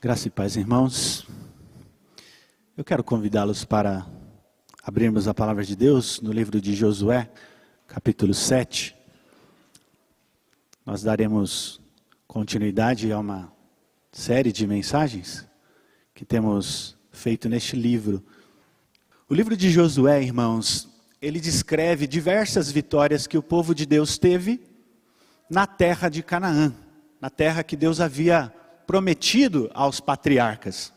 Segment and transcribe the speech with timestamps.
[0.00, 1.26] Graça e paz, irmãos.
[2.76, 4.06] Eu quero convidá-los para
[4.80, 7.28] abrirmos a palavra de Deus no livro de Josué,
[7.88, 8.94] capítulo 7.
[10.86, 11.80] Nós daremos
[12.28, 13.52] continuidade a uma
[14.12, 15.44] série de mensagens
[16.14, 18.24] que temos feito neste livro.
[19.28, 20.88] O livro de Josué, irmãos,
[21.20, 24.64] ele descreve diversas vitórias que o povo de Deus teve
[25.50, 26.72] na terra de Canaã,
[27.20, 28.54] na terra que Deus havia
[28.88, 30.94] prometido aos patriarcas.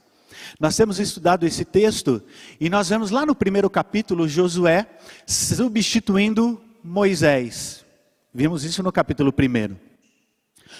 [0.58, 2.24] Nós temos estudado esse texto
[2.58, 4.88] e nós vemos lá no primeiro capítulo Josué
[5.28, 7.86] substituindo Moisés.
[8.34, 9.76] Vimos isso no capítulo 1.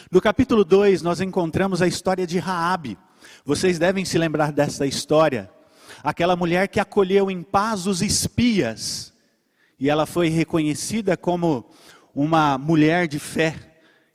[0.10, 2.98] No capítulo 2 nós encontramos a história de Raabe.
[3.44, 5.52] Vocês devem se lembrar dessa história.
[6.02, 9.14] Aquela mulher que acolheu em paz os espias
[9.78, 11.70] e ela foi reconhecida como
[12.16, 13.54] uma mulher de fé.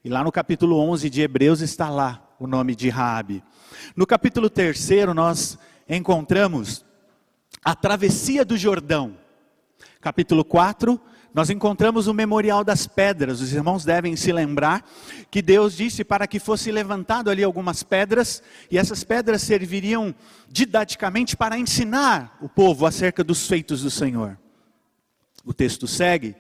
[0.03, 3.43] E lá no capítulo 11 de Hebreus está lá o nome de Raabe.
[3.95, 5.59] No capítulo 3 nós
[5.89, 6.85] encontramos
[7.65, 9.17] a travessia do Jordão.
[10.01, 11.01] Capítulo 4,
[11.35, 13.41] nós encontramos o memorial das pedras.
[13.41, 14.89] Os irmãos devem se lembrar
[15.31, 20.15] que Deus disse para que fosse levantado ali algumas pedras, e essas pedras serviriam
[20.49, 24.39] didaticamente para ensinar o povo acerca dos feitos do Senhor.
[25.45, 26.35] O texto segue,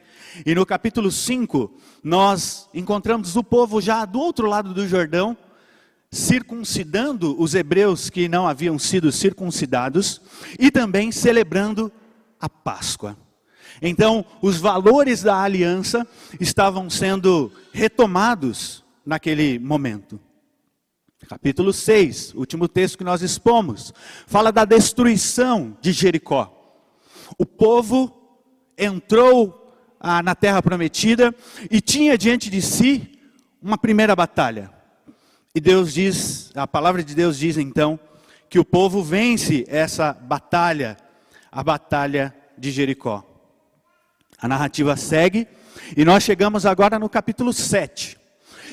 [0.44, 5.36] e no capítulo 5, nós encontramos o povo já do outro lado do Jordão,
[6.10, 10.20] circuncidando os hebreus que não haviam sido circuncidados
[10.58, 11.92] e também celebrando
[12.40, 13.16] a Páscoa.
[13.80, 16.06] Então, os valores da aliança
[16.40, 20.18] estavam sendo retomados naquele momento.
[21.28, 23.92] Capítulo 6, último texto que nós expomos,
[24.26, 26.52] fala da destruição de Jericó.
[27.36, 28.40] O povo
[28.78, 31.34] entrou ah, na terra prometida
[31.70, 33.18] e tinha diante de si
[33.60, 34.75] uma primeira batalha.
[35.56, 37.98] E Deus diz, a palavra de Deus diz então,
[38.46, 40.98] que o povo vence essa batalha,
[41.50, 43.24] a batalha de Jericó.
[44.36, 45.48] A narrativa segue
[45.96, 48.18] e nós chegamos agora no capítulo 7.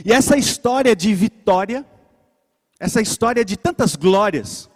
[0.03, 1.85] E essa história de vitória,
[2.77, 4.69] essa história de tantas glórias,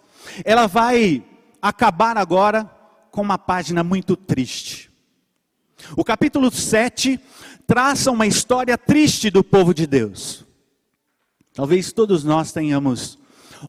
[0.46, 1.22] ela vai
[1.60, 2.64] acabar agora
[3.10, 4.90] com uma página muito triste.
[5.94, 7.20] O capítulo 7
[7.66, 10.47] traça uma história triste do povo de Deus.
[11.58, 13.18] Talvez todos nós tenhamos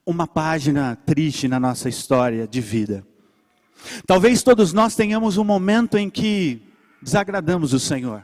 [0.06, 3.04] uma página triste na nossa história de vida.
[4.06, 6.62] Talvez todos nós tenhamos um momento em que
[7.02, 8.24] desagradamos o Senhor,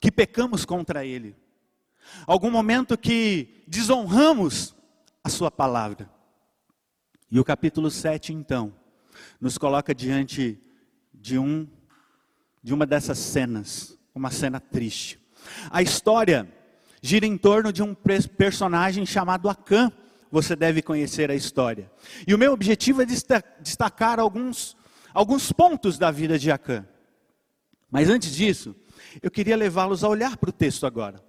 [0.00, 1.34] que pecamos contra Ele,
[2.28, 4.72] algum momento que desonramos
[5.24, 6.08] a Sua palavra.
[7.28, 8.72] E o capítulo 7, então,
[9.40, 10.62] nos coloca diante
[11.12, 11.66] de um
[12.62, 15.18] de uma dessas cenas, uma cena triste.
[15.72, 16.48] A história
[17.02, 19.92] gira em torno de um personagem chamado Acã.
[20.30, 21.90] Você deve conhecer a história.
[22.26, 23.06] E o meu objetivo é
[23.60, 24.76] destacar alguns,
[25.14, 26.86] alguns pontos da vida de Acã.
[27.90, 28.76] Mas antes disso,
[29.22, 31.24] eu queria levá-los a olhar para o texto agora.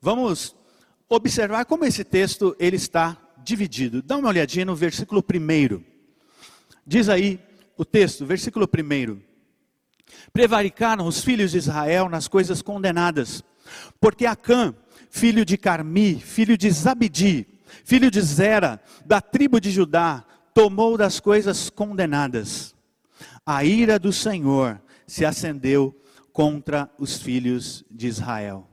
[0.00, 0.56] Vamos
[1.08, 4.02] observar como esse texto ele está dividido.
[4.02, 5.82] Dá uma olhadinha no versículo 1.
[6.86, 7.38] Diz aí
[7.76, 9.20] o texto, versículo 1.
[10.32, 13.44] Prevaricaram os filhos de Israel nas coisas condenadas,
[14.00, 14.74] porque Acã
[15.12, 17.46] filho de Carmi, filho de Zabidi,
[17.84, 20.24] filho de Zera, da tribo de Judá,
[20.54, 22.74] tomou das coisas condenadas.
[23.44, 25.94] A ira do Senhor se acendeu
[26.32, 28.66] contra os filhos de Israel.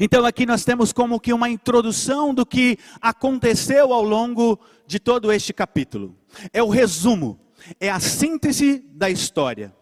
[0.00, 5.30] Então aqui nós temos como que uma introdução do que aconteceu ao longo de todo
[5.30, 6.16] este capítulo.
[6.50, 7.38] É o resumo,
[7.78, 9.75] é a síntese da história.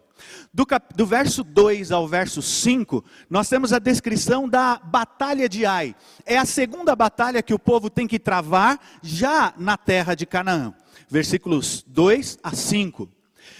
[0.55, 5.65] Do, cap, do verso 2 ao verso 5, nós temos a descrição da batalha de
[5.65, 5.93] Ai.
[6.25, 10.73] É a segunda batalha que o povo tem que travar já na terra de Canaã.
[11.09, 13.09] Versículos 2 a 5.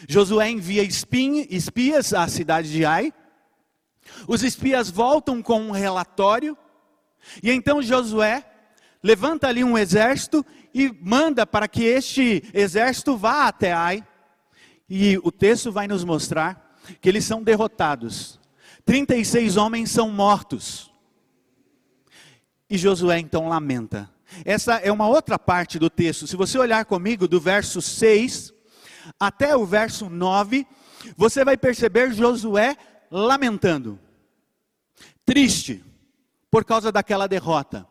[0.08, 3.14] Josué envia espias à cidade de Ai.
[4.26, 6.58] Os espias voltam com um relatório.
[7.44, 8.42] E então Josué
[9.04, 14.02] levanta ali um exército e manda para que este exército vá até Ai.
[14.90, 16.65] E o texto vai nos mostrar
[17.02, 18.40] que eles são derrotados.
[18.86, 20.92] 36 homens são mortos.
[22.70, 24.10] E Josué então lamenta.
[24.44, 26.28] Essa é uma outra parte do texto.
[26.28, 28.54] Se você olhar comigo do verso 6
[29.20, 30.66] até o verso 9,
[31.16, 32.76] você vai perceber Josué
[33.12, 34.00] lamentando,
[35.26, 35.84] triste
[36.50, 37.88] por causa daquela derrota.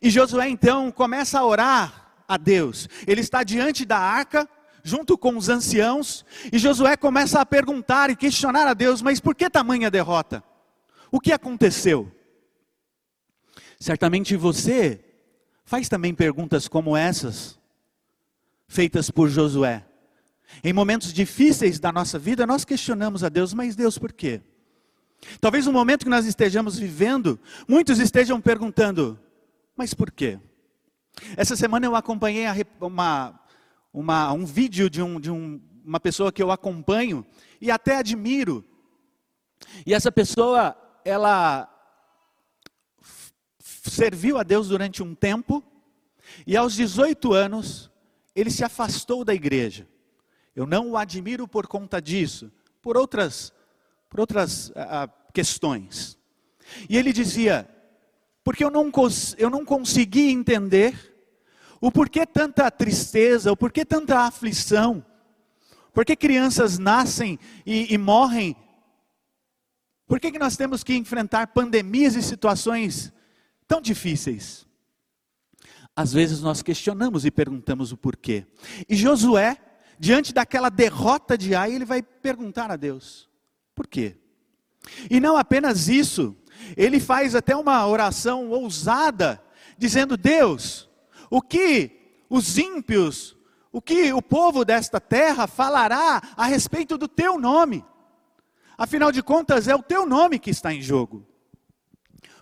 [0.00, 2.88] E Josué então começa a orar a Deus.
[3.06, 4.48] Ele está diante da arca,
[4.84, 9.34] junto com os anciãos, e Josué começa a perguntar e questionar a Deus: mas por
[9.34, 10.44] que tamanha derrota?
[11.10, 12.12] O que aconteceu?
[13.80, 15.02] Certamente você
[15.64, 17.58] faz também perguntas como essas,
[18.68, 19.84] feitas por Josué.
[20.62, 24.42] Em momentos difíceis da nossa vida, nós questionamos a Deus, mas Deus, por quê?
[25.40, 29.18] Talvez no momento que nós estejamos vivendo, muitos estejam perguntando,
[29.74, 30.38] mas por quê?
[31.36, 32.44] Essa semana eu acompanhei
[32.80, 33.40] uma,
[33.94, 37.24] uma, um vídeo de, um, de um, uma pessoa que eu acompanho
[37.60, 38.64] e até admiro.
[39.86, 41.70] E essa pessoa, ela
[43.60, 45.62] serviu a Deus durante um tempo,
[46.44, 47.90] e aos 18 anos,
[48.34, 49.86] ele se afastou da igreja.
[50.56, 52.50] Eu não o admiro por conta disso,
[52.82, 53.52] por outras,
[54.08, 54.72] por outras
[55.32, 56.18] questões.
[56.88, 57.68] E ele dizia:
[58.42, 58.90] porque eu não,
[59.38, 61.13] eu não consegui entender
[61.84, 65.04] o porquê tanta tristeza, o porquê tanta aflição,
[65.92, 68.56] por que crianças nascem e, e morrem,
[70.06, 73.12] por que, que nós temos que enfrentar pandemias e situações
[73.68, 74.66] tão difíceis?
[75.94, 78.46] Às vezes nós questionamos e perguntamos o porquê.
[78.88, 79.58] E Josué,
[79.98, 83.28] diante daquela derrota de Ai, ele vai perguntar a Deus:
[83.74, 84.16] por quê?
[85.10, 86.34] E não apenas isso,
[86.78, 89.44] ele faz até uma oração ousada,
[89.76, 90.88] dizendo: Deus,
[91.30, 93.36] o que os ímpios,
[93.72, 97.84] o que o povo desta terra falará a respeito do teu nome?
[98.76, 101.26] Afinal de contas, é o teu nome que está em jogo.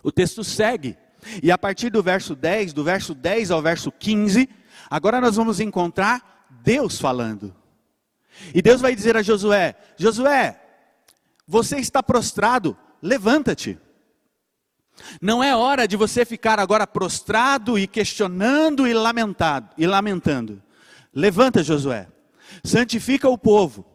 [0.01, 0.97] O texto segue,
[1.41, 4.49] e a partir do verso 10, do verso 10 ao verso 15,
[4.89, 7.55] agora nós vamos encontrar Deus falando.
[8.53, 10.59] E Deus vai dizer a Josué: Josué,
[11.47, 13.79] você está prostrado, levanta-te.
[15.21, 20.61] Não é hora de você ficar agora prostrado e questionando e lamentado e lamentando.
[21.13, 22.07] Levanta, Josué.
[22.63, 23.85] Santifica o povo.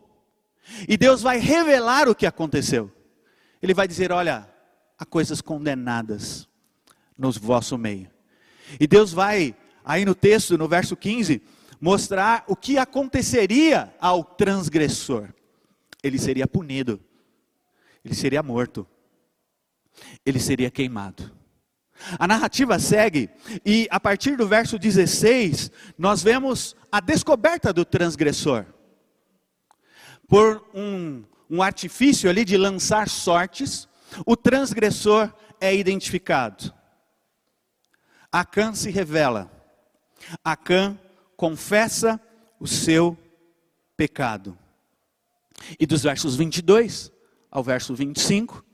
[0.88, 2.90] E Deus vai revelar o que aconteceu.
[3.62, 4.48] Ele vai dizer: "Olha,
[4.98, 6.48] há coisas condenadas
[7.16, 8.10] no vosso meio".
[8.78, 9.54] E Deus vai
[9.84, 11.40] aí no texto, no verso 15,
[11.80, 15.28] mostrar o que aconteceria ao transgressor.
[16.02, 17.00] Ele seria punido.
[18.04, 18.86] Ele seria morto
[20.24, 21.38] ele seria queimado.
[22.18, 23.28] A narrativa segue,
[23.64, 28.64] e a partir do verso 16, nós vemos a descoberta do transgressor.
[30.28, 33.88] Por um, um artifício ali de lançar sortes,
[34.24, 36.72] o transgressor é identificado.
[38.30, 39.50] Acã se revela.
[40.44, 40.98] Acã
[41.36, 42.20] confessa
[42.60, 43.16] o seu
[43.96, 44.56] pecado.
[45.78, 47.10] E dos versos 22
[47.50, 48.64] ao verso 25,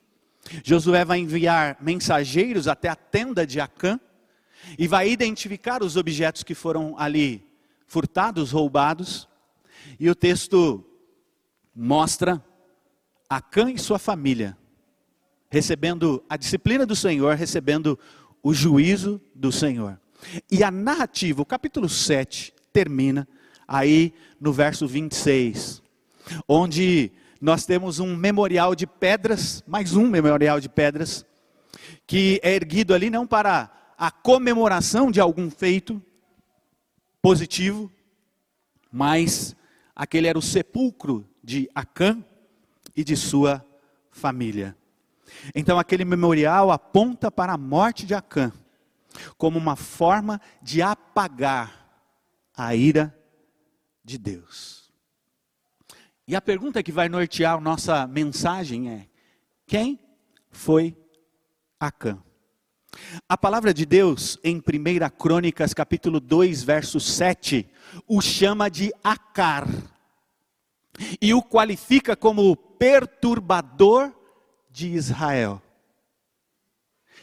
[0.63, 3.99] Josué vai enviar mensageiros até a tenda de Acã
[4.79, 7.47] e vai identificar os objetos que foram ali
[7.87, 9.29] furtados, roubados.
[9.99, 10.85] E o texto
[11.75, 12.43] mostra
[13.29, 14.57] Acã e sua família
[15.55, 17.97] recebendo a disciplina do Senhor, recebendo
[18.43, 20.01] o juízo do Senhor.
[20.51, 23.29] E a narrativa, o capítulo 7, termina
[23.67, 25.81] aí no verso 26,
[26.49, 27.13] onde
[27.45, 31.27] nós temos um memorial de pedras, mais um memorial de pedras,
[32.07, 36.03] que é erguido ali não para a comemoração de algum feito
[37.21, 37.93] positivo,
[38.91, 39.55] mas
[39.95, 42.25] aquele era o sepulcro de Acã
[42.97, 43.63] e de sua
[44.11, 44.75] família.
[45.55, 48.51] Então aquele memorial aponta para a morte de Acã,
[49.37, 51.95] como uma forma de apagar
[52.57, 53.15] a ira
[54.03, 54.84] de Deus.
[56.27, 59.07] E a pergunta que vai nortear a nossa mensagem é:
[59.67, 60.01] quem
[60.51, 60.97] foi
[61.79, 62.19] Acã?
[63.29, 64.63] A palavra de Deus em 1
[65.19, 67.69] Crônicas, capítulo 2, verso 7,
[68.07, 69.69] o chama de Acar.
[71.21, 74.15] E o qualifica como perturbador
[74.71, 75.61] de Israel.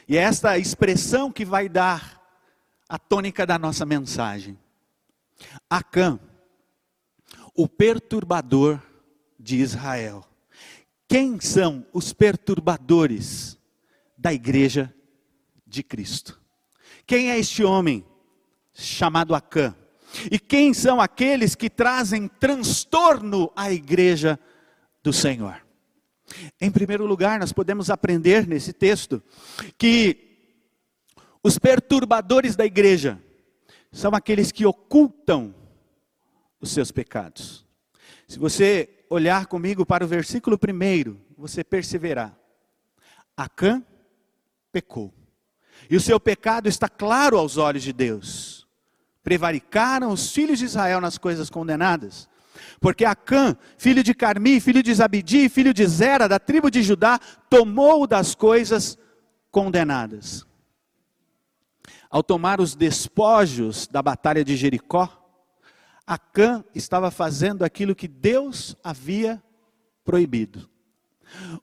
[0.07, 2.21] E é esta expressão que vai dar
[2.87, 4.59] a tônica da nossa mensagem.
[5.69, 6.19] Acã,
[7.55, 8.81] o perturbador
[9.41, 10.25] de Israel.
[11.07, 13.57] Quem são os perturbadores
[14.17, 14.93] da igreja
[15.65, 16.39] de Cristo?
[17.05, 18.05] Quem é este homem
[18.73, 19.75] chamado Acã?
[20.29, 24.39] E quem são aqueles que trazem transtorno à igreja
[25.03, 25.65] do Senhor?
[26.59, 29.21] Em primeiro lugar, nós podemos aprender nesse texto
[29.77, 30.29] que
[31.43, 33.21] os perturbadores da igreja
[33.91, 35.53] são aqueles que ocultam
[36.61, 37.65] os seus pecados.
[38.27, 42.33] Se você olhar comigo para o versículo primeiro, você perceberá.
[43.35, 43.83] Acã
[44.71, 45.13] pecou.
[45.89, 48.65] E o seu pecado está claro aos olhos de Deus.
[49.21, 52.29] Prevaricaram os filhos de Israel nas coisas condenadas.
[52.79, 57.19] Porque Acã, filho de Carmi, filho de Zabidi, filho de Zera, da tribo de Judá,
[57.49, 58.97] tomou das coisas
[59.51, 60.47] condenadas.
[62.09, 65.20] ao tomar os despojos da batalha de Jericó,
[66.11, 69.41] Acã estava fazendo aquilo que Deus havia
[70.03, 70.69] proibido.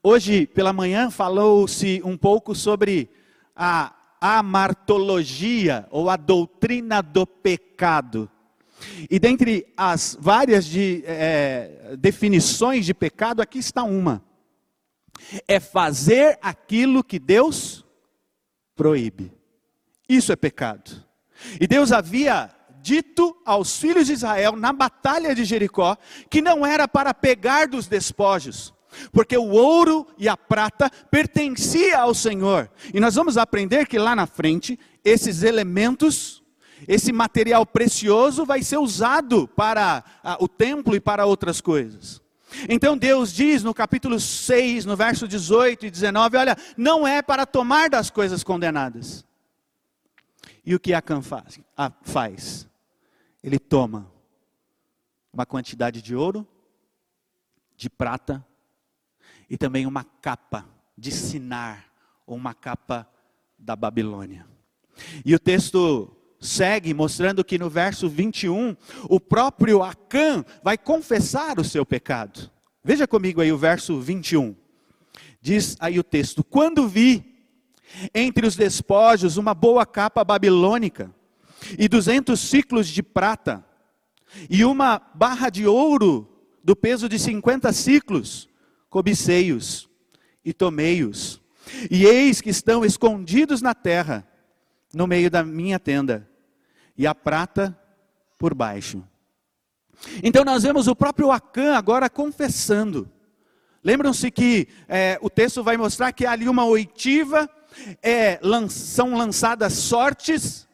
[0.01, 3.11] Hoje pela manhã falou-se um pouco sobre
[3.55, 8.27] a amartologia ou a doutrina do pecado.
[9.07, 14.19] E dentre as várias de, é, definições de pecado, aqui está uma:
[15.47, 17.85] é fazer aquilo que Deus
[18.75, 19.31] proíbe.
[20.09, 21.05] Isso é pecado.
[21.61, 25.97] E Deus havia dito aos filhos de Israel na batalha de Jericó
[26.29, 28.73] que não era para pegar dos despojos,
[29.11, 32.69] porque o ouro e a prata pertencia ao Senhor.
[32.93, 36.43] E nós vamos aprender que lá na frente esses elementos,
[36.87, 40.03] esse material precioso vai ser usado para
[40.39, 42.21] o templo e para outras coisas.
[42.67, 47.45] Então Deus diz no capítulo 6, no verso 18 e 19, olha, não é para
[47.45, 49.23] tomar das coisas condenadas.
[50.65, 51.59] E o que Acã faz?
[51.75, 52.67] Ah, faz?
[53.43, 54.11] Ele toma
[55.31, 56.47] uma quantidade de ouro,
[57.75, 58.45] de prata
[59.49, 60.65] e também uma capa
[60.97, 61.85] de Sinar,
[62.25, 63.09] ou uma capa
[63.57, 64.45] da Babilônia.
[65.25, 68.75] E o texto segue mostrando que no verso 21,
[69.09, 72.51] o próprio Acã vai confessar o seu pecado.
[72.83, 74.55] Veja comigo aí o verso 21.
[75.41, 77.28] Diz aí o texto: Quando vi
[78.13, 81.13] entre os despojos uma boa capa babilônica
[81.77, 83.65] e duzentos ciclos de prata
[84.49, 86.27] e uma barra de ouro
[86.63, 88.47] do peso de cinquenta ciclos,
[88.89, 89.89] cobicei-os
[90.43, 91.41] e tomei-os.
[91.89, 94.27] E eis que estão escondidos na terra,
[94.93, 96.27] no meio da minha tenda,
[96.97, 97.77] e a prata
[98.37, 99.03] por baixo.
[100.23, 103.09] Então nós vemos o próprio Acã agora confessando.
[103.83, 107.49] Lembram-se que é, o texto vai mostrar que há ali uma oitiva,
[108.01, 110.67] é, são lançadas sortes,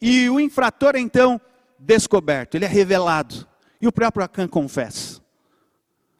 [0.00, 1.40] e o infrator é então
[1.78, 3.46] descoberto, ele é revelado.
[3.80, 5.20] E o próprio Acã confessa.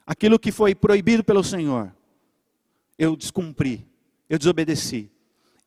[0.07, 1.93] Aquilo que foi proibido pelo Senhor,
[2.99, 3.87] eu descumpri,
[4.29, 5.11] eu desobedeci,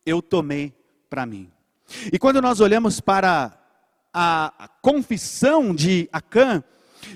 [0.05, 0.73] eu tomei
[1.09, 1.51] para mim.
[2.11, 3.57] E quando nós olhamos para
[4.13, 6.63] a confissão de Acã,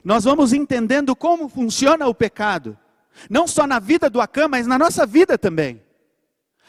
[0.03, 2.77] nós vamos entendendo como funciona o pecado,
[3.29, 5.81] não só na vida do Acã, mas na nossa vida também.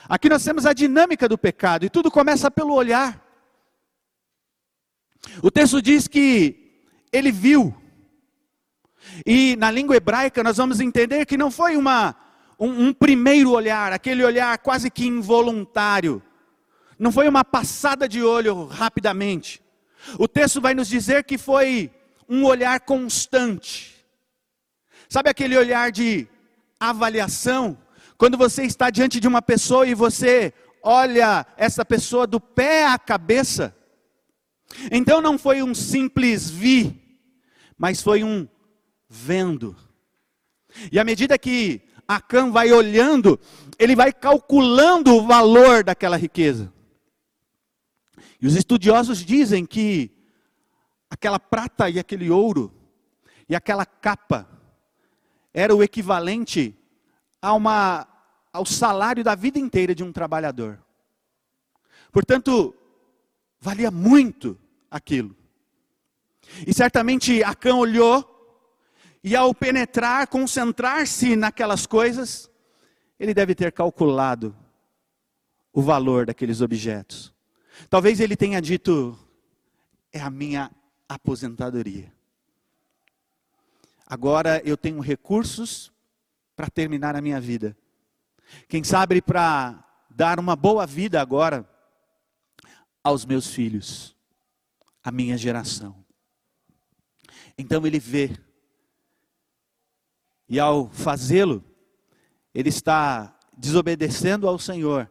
[0.08, 3.22] Aqui nós temos a dinâmica do pecado, e tudo começa pelo olhar.
[5.42, 7.74] O texto diz que ele viu,
[9.24, 12.14] e na língua hebraica nós vamos entender que não foi uma,
[12.58, 16.22] um, um primeiro olhar, aquele olhar quase que involuntário,
[16.98, 19.62] não foi uma passada de olho rapidamente.
[20.18, 21.90] O texto vai nos dizer que foi
[22.28, 23.94] um olhar constante.
[25.08, 26.26] Sabe aquele olhar de
[26.80, 27.76] avaliação?
[28.18, 32.98] Quando você está diante de uma pessoa e você olha essa pessoa do pé à
[32.98, 33.76] cabeça.
[34.90, 37.20] Então não foi um simples vi,
[37.76, 38.48] mas foi um
[39.08, 39.76] vendo.
[40.92, 43.38] E à medida que Acã vai olhando,
[43.78, 46.72] ele vai calculando o valor daquela riqueza.
[48.40, 50.12] E os estudiosos dizem que
[51.10, 52.72] aquela prata e aquele ouro
[53.48, 54.48] e aquela capa
[55.52, 56.76] era o equivalente
[57.46, 58.08] a uma,
[58.52, 60.84] ao salário da vida inteira de um trabalhador.
[62.10, 62.74] Portanto,
[63.60, 64.58] valia muito
[64.90, 65.36] aquilo.
[66.66, 68.32] E certamente Acã olhou
[69.22, 72.50] e ao penetrar, concentrar-se naquelas coisas,
[73.16, 74.52] ele deve ter calculado
[75.72, 77.32] o valor daqueles objetos.
[77.88, 79.16] Talvez ele tenha dito:
[80.12, 80.68] é a minha
[81.08, 82.12] aposentadoria.
[84.04, 85.94] Agora eu tenho recursos
[86.56, 87.76] para terminar a minha vida.
[88.66, 91.68] Quem sabe para dar uma boa vida agora
[93.04, 94.16] aos meus filhos,
[95.04, 96.04] à minha geração.
[97.58, 98.36] Então ele vê,
[100.48, 101.62] e ao fazê-lo,
[102.54, 105.10] ele está desobedecendo ao Senhor,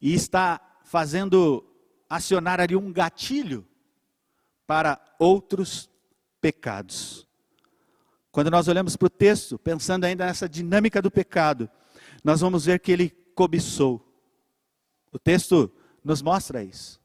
[0.00, 1.64] e está fazendo
[2.08, 3.66] acionar ali um gatilho
[4.66, 5.90] para outros
[6.40, 7.25] pecados.
[8.36, 11.70] Quando nós olhamos para o texto, pensando ainda nessa dinâmica do pecado,
[12.22, 14.06] nós vamos ver que ele cobiçou.
[15.10, 15.72] O texto
[16.04, 17.00] nos mostra isso.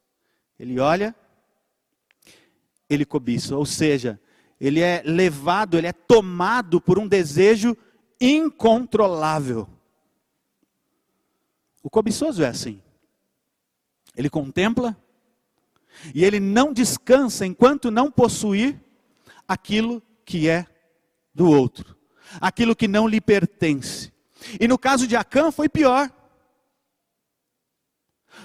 [0.59, 1.15] Ele olha,
[2.89, 4.19] ele cobiça, ou seja,
[4.59, 7.77] ele é levado, ele é tomado por um desejo
[8.19, 9.69] incontrolável.
[11.81, 12.83] O cobiçoso é assim.
[14.17, 15.01] Ele contempla
[16.13, 18.77] e ele não descansa enquanto não possuir
[19.47, 20.67] aquilo que é
[21.33, 21.95] do outro,
[22.39, 24.11] aquilo que não lhe pertence.
[24.59, 26.11] E no caso de Acã foi pior.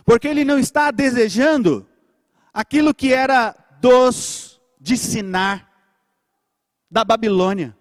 [0.05, 1.89] Porque ele não está desejando
[2.53, 5.71] aquilo que era dos de Sinar,
[6.91, 7.77] da Babilônia,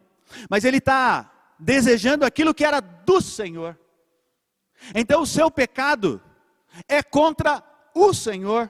[0.49, 3.77] mas ele está desejando aquilo que era do Senhor.
[4.93, 6.21] Então o seu pecado
[6.87, 8.69] é contra o Senhor,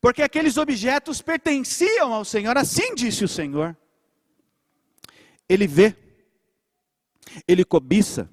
[0.00, 3.76] porque aqueles objetos pertenciam ao Senhor, assim disse o Senhor.
[5.48, 5.96] Ele vê,
[7.46, 8.30] ele cobiça,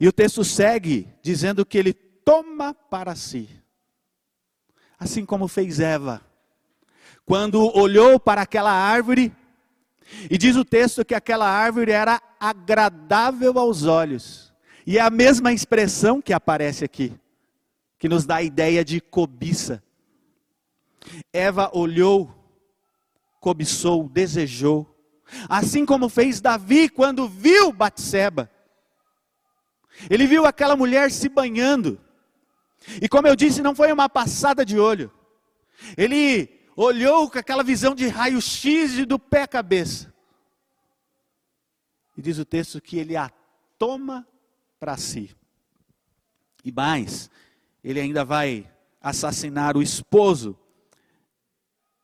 [0.00, 3.48] e o texto segue dizendo que ele toma para si,
[4.98, 6.20] assim como fez Eva,
[7.24, 9.34] quando olhou para aquela árvore,
[10.30, 14.52] e diz o texto que aquela árvore era agradável aos olhos,
[14.86, 17.12] e é a mesma expressão que aparece aqui,
[17.98, 19.82] que nos dá a ideia de cobiça.
[21.32, 22.32] Eva olhou,
[23.40, 24.95] cobiçou, desejou,
[25.48, 28.50] assim como fez Davi quando viu Batseba.
[30.10, 32.00] Ele viu aquela mulher se banhando.
[33.00, 35.12] E como eu disse, não foi uma passada de olho.
[35.96, 40.14] Ele olhou com aquela visão de raio-x do pé à cabeça.
[42.16, 43.30] E diz o texto que ele a
[43.78, 44.26] toma
[44.78, 45.34] para si.
[46.64, 47.30] E mais,
[47.82, 50.58] ele ainda vai assassinar o esposo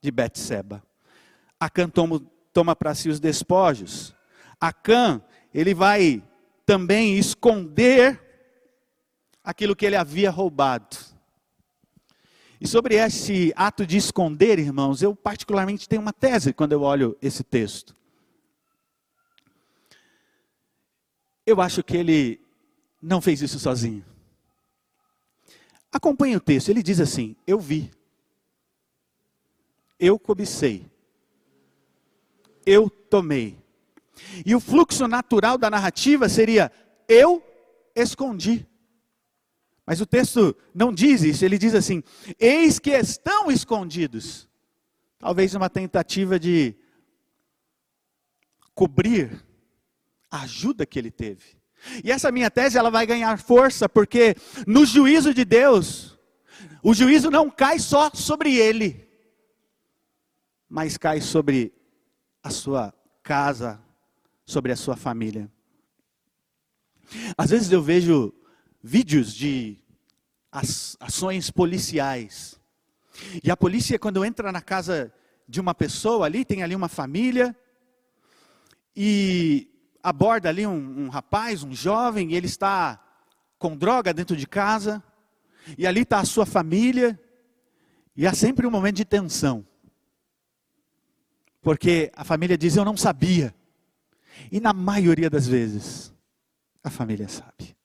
[0.00, 0.82] de Betseba.
[1.58, 1.88] Acã
[2.52, 4.14] toma, para si os despojos.
[4.60, 6.22] Acã, ele vai
[6.64, 8.20] também esconder
[9.42, 10.96] aquilo que ele havia roubado.
[12.60, 17.16] E sobre esse ato de esconder, irmãos, eu particularmente tenho uma tese quando eu olho
[17.20, 17.96] esse texto.
[21.44, 22.40] Eu acho que ele
[23.00, 24.04] não fez isso sozinho.
[25.90, 27.90] Acompanhe o texto, ele diz assim: Eu vi,
[29.98, 30.88] eu cobicei,
[32.66, 33.58] eu tomei.
[34.44, 36.70] E o fluxo natural da narrativa seria:
[37.08, 37.42] Eu
[37.94, 38.66] escondi.
[39.86, 42.02] Mas o texto não diz isso, ele diz assim:
[42.38, 44.48] Eis que estão escondidos.
[45.18, 46.74] Talvez uma tentativa de
[48.74, 49.44] cobrir
[50.30, 51.56] a ajuda que ele teve.
[52.02, 54.34] E essa minha tese ela vai ganhar força porque
[54.66, 56.18] no juízo de Deus,
[56.82, 59.08] o juízo não cai só sobre ele,
[60.68, 61.72] mas cai sobre
[62.42, 63.80] a sua casa,
[64.44, 65.50] sobre a sua família.
[67.36, 68.34] Às vezes eu vejo
[68.82, 69.78] vídeos de
[71.00, 72.60] ações policiais.
[73.42, 75.12] E a polícia, quando entra na casa
[75.48, 77.56] de uma pessoa ali, tem ali uma família,
[78.94, 79.68] e
[80.02, 83.02] aborda ali um, um rapaz, um jovem, e ele está
[83.58, 85.02] com droga dentro de casa,
[85.78, 87.18] e ali está a sua família,
[88.16, 89.66] e há sempre um momento de tensão.
[91.62, 93.54] Porque a família diz: Eu não sabia.
[94.50, 96.12] E na maioria das vezes,
[96.82, 97.76] a família sabe.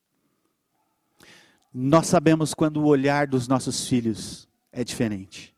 [1.72, 5.56] Nós sabemos quando o olhar dos nossos filhos é diferente,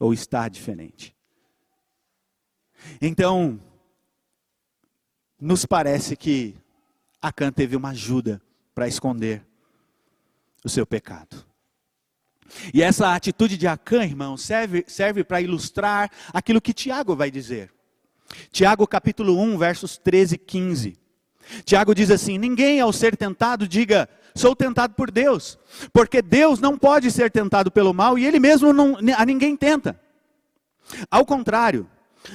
[0.00, 1.14] ou está diferente.
[3.00, 3.60] Então,
[5.40, 6.56] nos parece que
[7.22, 8.42] Acã teve uma ajuda
[8.74, 9.46] para esconder
[10.64, 11.46] o seu pecado.
[12.72, 17.70] E essa atitude de Acã, irmão, serve, serve para ilustrar aquilo que Tiago vai dizer.
[18.50, 20.98] Tiago capítulo 1, versos 13 e 15.
[21.64, 25.58] Tiago diz assim: Ninguém ao ser tentado diga, sou tentado por Deus,
[25.92, 30.00] porque Deus não pode ser tentado pelo mal e Ele mesmo não, a ninguém tenta.
[31.10, 31.88] Ao contrário,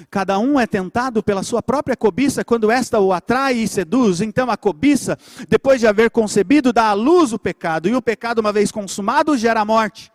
[0.10, 4.22] Cada um é tentado pela sua própria cobiça quando esta o atrai e seduz.
[4.22, 8.40] Então a cobiça, depois de haver concebido, dá à luz o pecado, e o pecado,
[8.40, 10.12] uma vez consumado, gera a morte.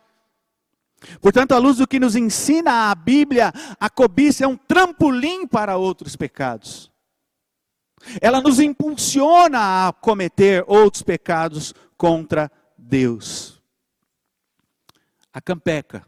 [1.20, 5.76] Portanto, à luz do que nos ensina a Bíblia, a cobiça é um trampolim para
[5.76, 6.90] outros pecados.
[8.20, 13.62] Ela nos impulsiona a cometer outros pecados contra Deus.
[15.32, 16.06] A campeca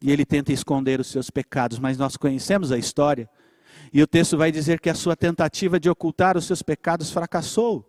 [0.00, 3.28] e ele tenta esconder os seus pecados, mas nós conhecemos a história.
[3.92, 7.84] E o texto vai dizer que a sua tentativa de ocultar os seus pecados fracassou.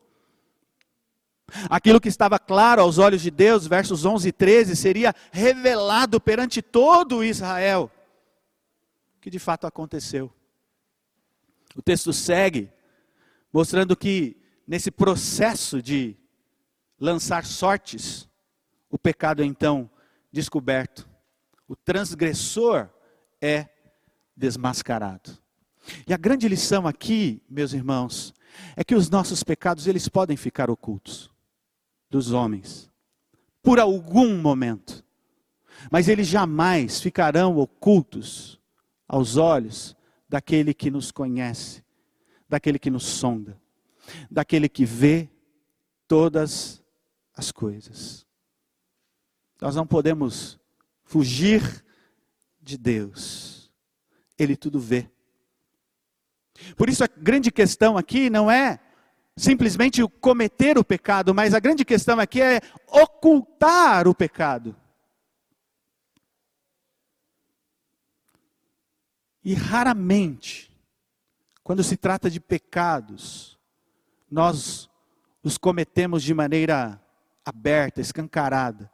[1.70, 6.62] Aquilo que estava claro aos olhos de Deus, versos 11 e 13, seria revelado perante
[6.62, 7.92] todo Israel,
[9.20, 10.32] que de fato aconteceu.
[11.76, 12.72] O texto segue,
[13.52, 16.16] mostrando que nesse processo de
[17.00, 18.28] lançar sortes,
[18.90, 19.90] o pecado é então
[20.32, 21.09] descoberto
[21.70, 22.90] o transgressor
[23.40, 23.70] é
[24.36, 25.38] desmascarado.
[26.08, 28.34] E a grande lição aqui, meus irmãos,
[28.76, 31.32] é que os nossos pecados eles podem ficar ocultos
[32.10, 32.92] dos homens
[33.62, 35.06] por algum momento.
[35.92, 38.60] Mas eles jamais ficarão ocultos
[39.08, 39.96] aos olhos
[40.28, 41.84] daquele que nos conhece,
[42.50, 43.62] daquele que nos sonda,
[44.30, 45.30] daquele que vê
[46.08, 46.84] todas
[47.36, 48.26] as coisas.
[49.62, 50.60] Nós não podemos
[51.10, 51.84] fugir
[52.62, 53.72] de Deus.
[54.38, 55.10] Ele tudo vê.
[56.78, 58.80] Por isso a grande questão aqui não é
[59.36, 64.76] simplesmente cometer o pecado, mas a grande questão aqui é ocultar o pecado.
[69.44, 70.72] E raramente,
[71.64, 73.58] quando se trata de pecados,
[74.30, 74.88] nós
[75.42, 77.02] os cometemos de maneira
[77.44, 78.92] aberta, escancarada.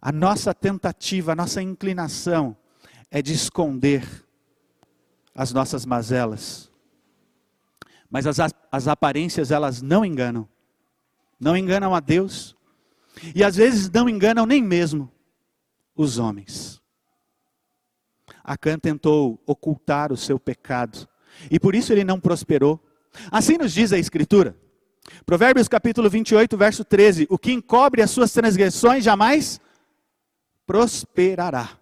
[0.00, 2.56] A nossa tentativa, a nossa inclinação
[3.10, 4.06] é de esconder
[5.34, 6.70] as nossas mazelas.
[8.10, 8.38] Mas as,
[8.70, 10.48] as aparências, elas não enganam.
[11.40, 12.56] Não enganam a Deus.
[13.34, 15.10] E às vezes não enganam nem mesmo
[15.96, 16.80] os homens.
[18.42, 21.08] Acã tentou ocultar o seu pecado.
[21.50, 22.80] E por isso ele não prosperou.
[23.30, 24.56] Assim nos diz a Escritura.
[25.26, 29.60] Provérbios capítulo 28, verso 13: O que encobre as suas transgressões jamais
[30.66, 31.78] prosperará.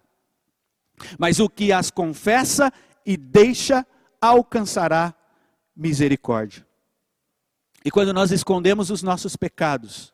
[1.17, 2.71] Mas o que as confessa
[3.05, 3.85] e deixa
[4.21, 5.13] alcançará
[5.75, 6.65] misericórdia.
[7.83, 10.13] E quando nós escondemos os nossos pecados,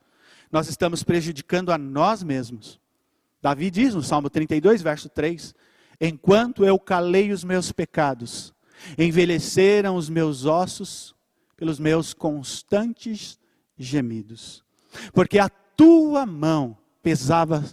[0.52, 2.80] nós estamos prejudicando a nós mesmos.
[3.42, 5.54] Davi diz no Salmo 32, verso 3:
[6.02, 8.54] Enquanto eu calei os meus pecados,
[8.98, 11.16] envelheceram os meus ossos
[11.56, 13.38] pelos meus constantes
[13.78, 14.64] gemidos.
[15.14, 17.64] Porque a tua mão pesava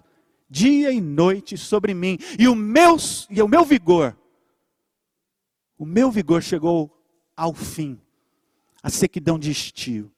[0.48, 2.96] dia e noite sobre mim, e o meu,
[3.28, 4.16] e o meu vigor,
[5.76, 6.92] o meu vigor chegou
[7.36, 8.00] ao fim,
[8.82, 10.10] a sequidão de estio,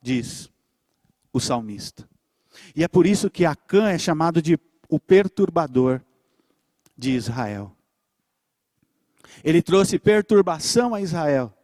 [0.00, 0.50] diz
[1.32, 2.08] o salmista.
[2.74, 6.02] E é por isso que Acã é chamado de o perturbador
[6.96, 7.76] de Israel.
[9.44, 11.54] Ele trouxe perturbação a Israel,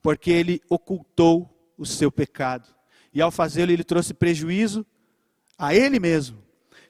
[0.00, 2.74] porque ele ocultou o seu pecado.
[3.12, 4.86] E ao fazê-lo, ele trouxe prejuízo
[5.58, 6.43] a ele mesmo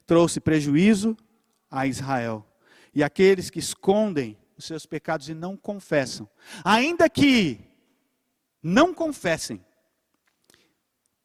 [0.07, 1.17] trouxe prejuízo
[1.71, 2.47] a Israel.
[2.95, 6.29] E aqueles que escondem os seus pecados e não confessam,
[6.65, 7.61] ainda que
[8.63, 9.65] não confessem,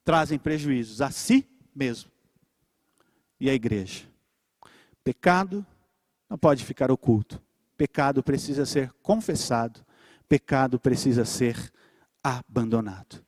[0.04, 2.12] trazem prejuízos a si mesmo
[3.40, 4.06] e à igreja.
[5.04, 5.66] Pecado
[6.30, 7.42] não pode ficar oculto.
[7.78, 9.86] Pecado precisa ser confessado.
[10.28, 11.72] Pecado precisa ser
[12.24, 13.24] abandonado.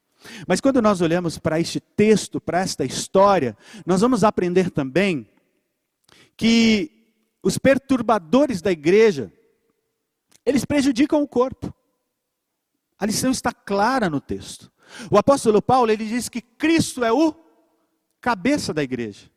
[0.48, 5.28] Mas quando nós olhamos para este texto, para esta história, nós vamos aprender também
[6.36, 6.92] que
[7.44, 9.32] os perturbadores da igreja,
[10.46, 11.74] eles prejudicam o corpo.
[12.98, 14.72] A lição está clara no texto.
[15.10, 17.34] O apóstolo Paulo, ele diz que Cristo é o
[18.20, 19.30] cabeça da igreja.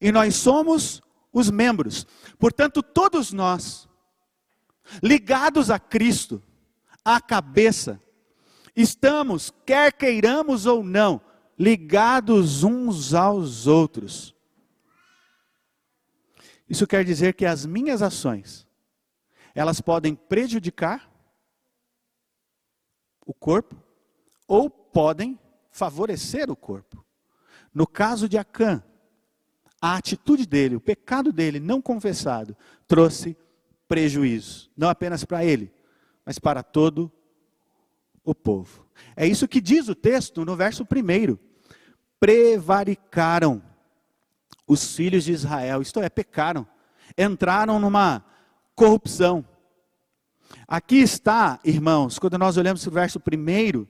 [0.00, 1.00] E nós somos
[1.32, 2.06] os membros.
[2.38, 3.88] Portanto, todos nós,
[5.02, 6.42] ligados a Cristo,
[7.04, 8.02] a cabeça,
[8.74, 11.20] estamos, quer queiramos ou não,
[11.58, 14.34] ligados uns aos outros.
[16.68, 18.66] Isso quer dizer que as minhas ações,
[19.54, 21.10] elas podem prejudicar
[23.24, 23.76] o corpo
[24.46, 25.38] ou podem
[25.70, 27.04] favorecer o corpo.
[27.72, 28.82] No caso de Acã,
[29.80, 33.36] a atitude dele, o pecado dele não confessado, trouxe
[33.86, 35.72] prejuízo, não apenas para ele,
[36.24, 37.10] mas para todo
[38.24, 38.86] o povo.
[39.16, 41.38] É isso que diz o texto no verso primeiro.
[42.20, 43.62] Prevaricaram
[44.68, 46.66] os filhos de Israel, isto é, pecaram,
[47.16, 48.22] entraram numa
[48.74, 49.44] corrupção.
[50.66, 53.88] Aqui está, irmãos, quando nós olhamos o verso primeiro,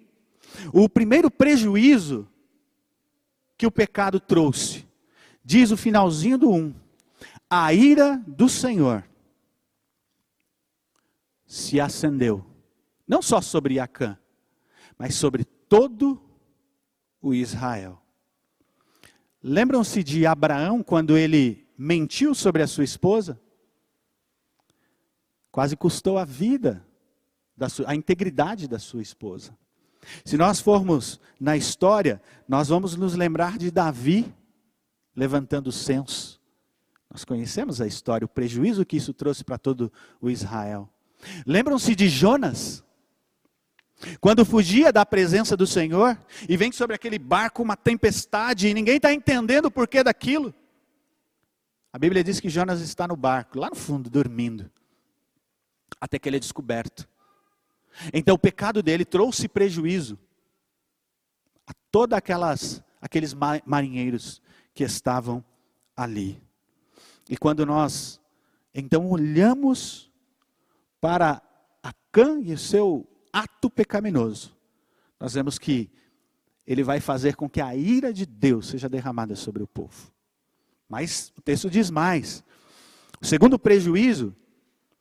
[0.73, 2.29] o primeiro prejuízo
[3.57, 4.87] que o pecado trouxe.
[5.45, 6.75] Diz o finalzinho do 1:
[7.51, 9.05] A ira do Senhor
[11.45, 12.45] se acendeu,
[13.07, 14.17] não só sobre Acã,
[14.97, 16.23] mas sobre todo
[17.21, 18.01] o Israel.
[19.49, 23.41] Lembram-se de Abraão quando ele mentiu sobre a sua esposa?
[25.51, 26.85] Quase custou a vida,
[27.71, 29.57] sua, a integridade da sua esposa.
[30.23, 34.31] Se nós formos na história, nós vamos nos lembrar de Davi
[35.17, 36.39] levantando o censo.
[37.11, 40.91] Nós conhecemos a história, o prejuízo que isso trouxe para todo o Israel.
[41.47, 42.85] Lembram-se de Jonas?
[44.21, 46.18] Quando fugia da presença do Senhor
[46.49, 50.55] e vem sobre aquele barco uma tempestade e ninguém está entendendo o porquê daquilo.
[51.92, 54.71] A Bíblia diz que Jonas está no barco, lá no fundo, dormindo,
[56.01, 57.09] até que ele é descoberto.
[58.12, 60.18] Então o pecado dele trouxe prejuízo
[61.66, 64.42] a todos aquelas aqueles marinheiros
[64.75, 65.44] que estavam
[65.97, 66.42] ali.
[67.29, 68.21] E quando nós
[68.75, 70.11] então olhamos
[71.01, 71.42] para
[71.83, 74.57] Acã e o seu ato pecaminoso,
[75.19, 75.91] nós vemos que
[76.67, 80.12] ele vai fazer com que a ira de Deus seja derramada sobre o povo.
[80.88, 82.45] Mas o texto diz mais.
[83.21, 84.35] O segundo prejuízo,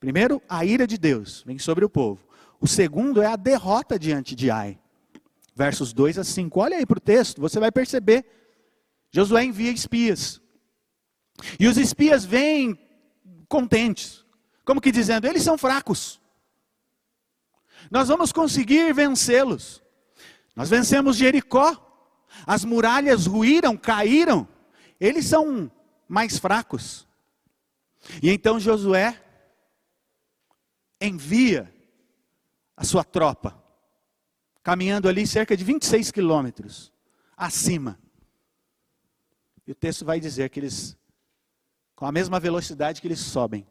[0.00, 2.26] primeiro, a ira de Deus vem sobre o povo.
[2.60, 4.78] O segundo é a derrota diante de Ai.
[5.54, 6.60] Versos 2 a 5.
[6.60, 8.24] Olha aí para o texto, você vai perceber.
[9.10, 10.40] Josué envia espias.
[11.58, 12.78] E os espias vêm
[13.48, 14.24] contentes,
[14.64, 16.20] como que dizendo: eles são fracos.
[17.90, 19.82] Nós vamos conseguir vencê-los.
[20.54, 21.84] Nós vencemos Jericó,
[22.46, 24.46] as muralhas ruíram, caíram,
[25.00, 25.70] eles são
[26.08, 27.06] mais fracos.
[28.22, 29.22] E então Josué
[31.00, 31.72] envia
[32.76, 33.62] a sua tropa,
[34.62, 36.92] caminhando ali cerca de 26 quilômetros
[37.36, 37.98] acima.
[39.66, 40.96] E o texto vai dizer que eles,
[41.94, 43.66] com a mesma velocidade que eles sobem,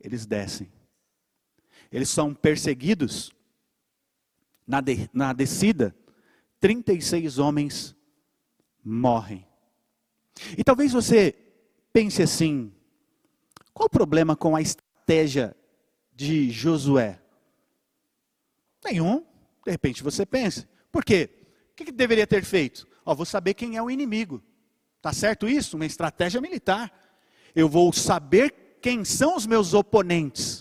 [0.00, 0.70] eles descem.
[1.90, 3.32] Eles são perseguidos
[4.66, 5.94] na, de, na descida,
[6.60, 7.96] 36 homens
[8.84, 9.46] morrem.
[10.56, 11.34] E talvez você
[11.92, 12.72] pense assim:
[13.72, 15.56] qual o problema com a estratégia
[16.14, 17.20] de Josué?
[18.84, 19.24] Nenhum.
[19.64, 20.68] De repente você pensa.
[20.90, 21.30] Por quê?
[21.72, 22.86] O que, que deveria ter feito?
[23.04, 24.42] Ó, vou saber quem é o inimigo.
[25.00, 25.76] Tá certo isso?
[25.76, 26.92] Uma estratégia militar.
[27.54, 30.57] Eu vou saber quem são os meus oponentes.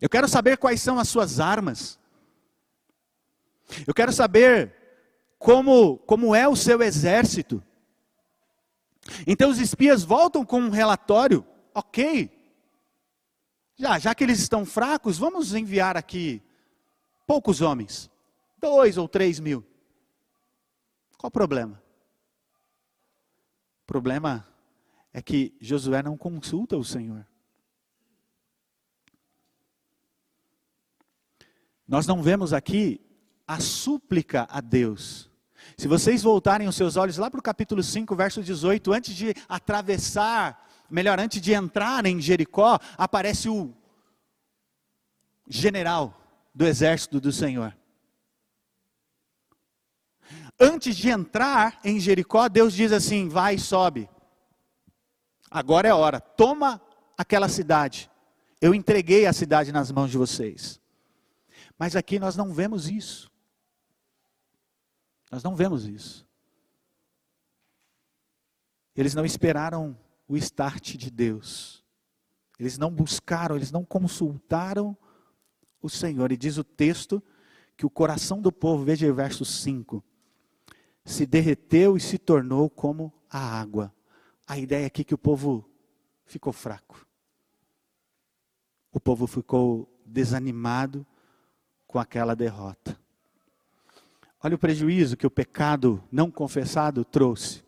[0.00, 1.98] Eu quero saber quais são as suas armas.
[3.86, 4.74] Eu quero saber
[5.38, 7.62] como, como é o seu exército.
[9.26, 12.30] Então os espias voltam com um relatório, ok.
[13.76, 16.42] Já, já que eles estão fracos, vamos enviar aqui
[17.26, 18.10] poucos homens,
[18.58, 19.64] dois ou três mil.
[21.16, 21.82] Qual o problema?
[23.82, 24.46] O problema
[25.12, 27.26] é que Josué não consulta o Senhor.
[31.88, 33.00] Nós não vemos aqui
[33.46, 35.30] a súplica a Deus.
[35.76, 39.34] Se vocês voltarem os seus olhos lá para o capítulo 5, verso 18, antes de
[39.48, 43.74] atravessar, melhor, antes de entrar em Jericó, aparece o
[45.48, 46.14] general
[46.54, 47.74] do exército do Senhor.
[50.60, 54.10] Antes de entrar em Jericó, Deus diz assim: vai e sobe.
[55.50, 56.82] Agora é hora, toma
[57.16, 58.10] aquela cidade.
[58.60, 60.80] Eu entreguei a cidade nas mãos de vocês.
[61.78, 63.30] Mas aqui nós não vemos isso.
[65.30, 66.26] Nós não vemos isso.
[68.96, 71.84] Eles não esperaram o start de Deus.
[72.58, 74.96] Eles não buscaram, eles não consultaram
[75.80, 76.32] o Senhor.
[76.32, 77.22] E diz o texto
[77.76, 80.02] que o coração do povo, veja o verso 5,
[81.04, 83.94] se derreteu e se tornou como a água.
[84.46, 85.70] A ideia aqui é que o povo
[86.24, 87.06] ficou fraco.
[88.92, 91.06] O povo ficou desanimado
[91.88, 92.96] com aquela derrota.
[94.40, 97.64] Olha o prejuízo que o pecado não confessado trouxe.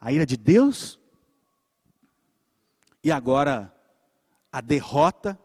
[0.00, 0.98] A ira de Deus
[3.02, 3.74] e agora
[4.50, 5.38] a derrota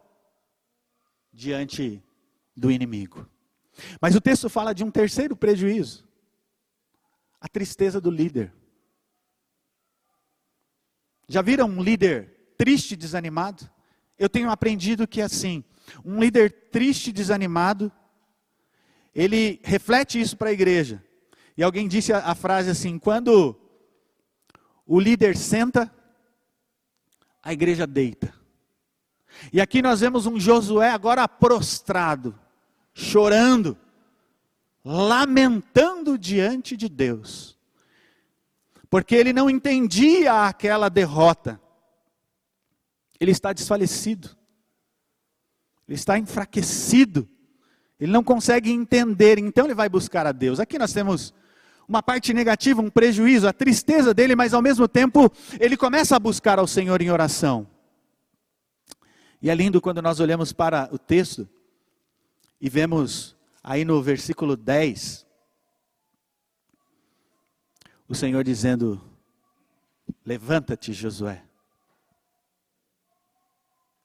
[1.34, 2.02] diante
[2.56, 3.28] do inimigo.
[4.00, 6.08] Mas o texto fala de um terceiro prejuízo:
[7.42, 8.54] a tristeza do líder.
[11.28, 13.70] Já viram um líder triste, desanimado?
[14.18, 15.64] Eu tenho aprendido que assim,
[16.04, 17.92] um líder triste, desanimado,
[19.14, 21.04] ele reflete isso para a igreja.
[21.58, 23.60] E alguém disse a, a frase assim: quando
[24.86, 25.94] o líder senta,
[27.44, 28.34] a igreja deita.
[29.54, 32.38] E aqui nós vemos um Josué agora prostrado,
[32.94, 33.78] chorando,
[34.84, 37.58] lamentando diante de Deus,
[38.90, 41.62] porque ele não entendia aquela derrota,
[43.20, 44.36] ele está desfalecido,
[45.88, 47.30] ele está enfraquecido,
[48.00, 50.60] ele não consegue entender, então ele vai buscar a Deus.
[50.60, 51.34] Aqui nós temos
[51.88, 56.20] uma parte negativa, um prejuízo, a tristeza dele, mas ao mesmo tempo ele começa a
[56.20, 57.68] buscar ao Senhor em oração.
[59.42, 61.50] E é lindo quando nós olhamos para o texto
[62.62, 65.26] e vemos aí no versículo 10
[68.08, 69.02] o Senhor dizendo:
[70.26, 71.44] Levanta-te, Josué.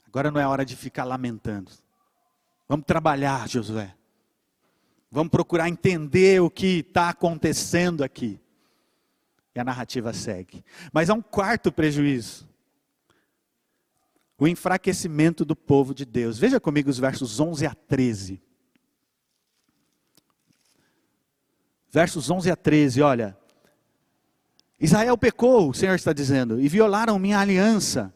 [0.07, 1.72] Agora não é hora de ficar lamentando.
[2.68, 3.94] Vamos trabalhar, Josué.
[5.11, 8.40] Vamos procurar entender o que está acontecendo aqui.
[9.55, 10.64] E a narrativa segue.
[10.92, 12.48] Mas há um quarto prejuízo:
[14.38, 16.38] o enfraquecimento do povo de Deus.
[16.38, 18.42] Veja comigo os versos 11 a 13.
[21.90, 23.38] Versos 11 a 13, olha.
[24.81, 28.12] Israel pecou, o Senhor está dizendo, e violaram minha aliança,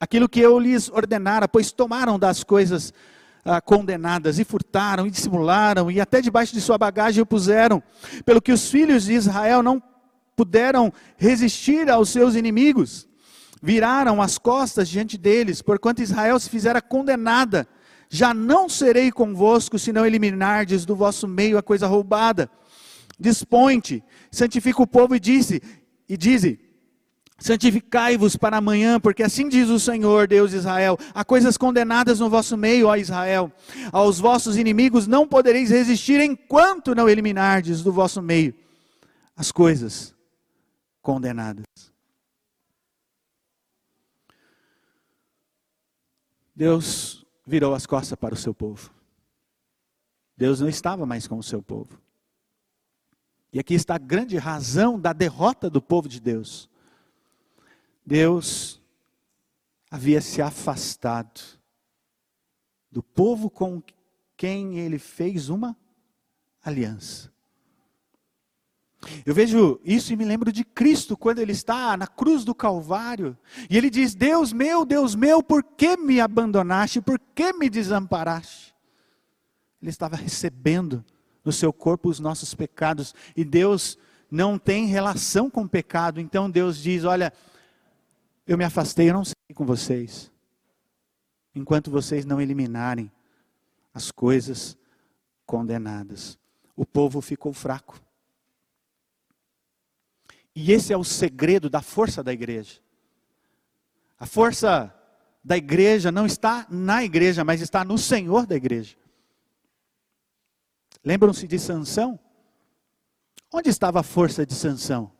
[0.00, 2.94] aquilo que eu lhes ordenara, pois tomaram das coisas
[3.48, 7.82] ah, condenadas, e furtaram, e dissimularam, e até debaixo de sua bagagem o puseram,
[8.24, 9.82] pelo que os filhos de Israel não
[10.36, 13.08] puderam resistir aos seus inimigos.
[13.62, 17.66] Viraram as costas diante deles, porquanto Israel se fizera condenada.
[18.10, 22.50] Já não serei convosco, se não eliminardes do vosso meio a coisa roubada.
[23.18, 25.60] Dispõe-te, santifica o povo e disse,
[26.06, 26.60] e dize,
[27.38, 32.28] Santificai-vos para amanhã, porque assim diz o Senhor, Deus de Israel: há coisas condenadas no
[32.28, 33.52] vosso meio, ó Israel.
[33.92, 38.54] Aos vossos inimigos não podereis resistir enquanto não eliminardes do vosso meio
[39.36, 40.12] as coisas
[41.00, 41.64] condenadas.
[46.56, 48.92] Deus virou as costas para o seu povo.
[50.36, 52.00] Deus não estava mais com o seu povo.
[53.52, 56.68] E aqui está a grande razão da derrota do povo de Deus.
[58.08, 58.80] Deus
[59.90, 61.42] havia se afastado
[62.90, 63.82] do povo com
[64.34, 65.76] quem ele fez uma
[66.64, 67.30] aliança.
[69.26, 73.36] Eu vejo isso e me lembro de Cristo quando ele está na cruz do Calvário
[73.68, 77.02] e ele diz: Deus meu, Deus meu, por que me abandonaste?
[77.02, 78.74] Por que me desamparaste?
[79.82, 81.04] Ele estava recebendo
[81.44, 83.98] no seu corpo os nossos pecados e Deus
[84.30, 87.34] não tem relação com o pecado, então Deus diz: Olha,
[88.48, 90.32] eu me afastei, eu não sei com vocês.
[91.54, 93.12] Enquanto vocês não eliminarem
[93.92, 94.76] as coisas
[95.44, 96.38] condenadas.
[96.74, 98.00] O povo ficou fraco.
[100.54, 102.80] E esse é o segredo da força da igreja.
[104.18, 104.94] A força
[105.44, 108.96] da igreja não está na igreja, mas está no Senhor da igreja.
[111.04, 112.18] Lembram-se de Sansão?
[113.52, 115.12] Onde estava a força de Sansão?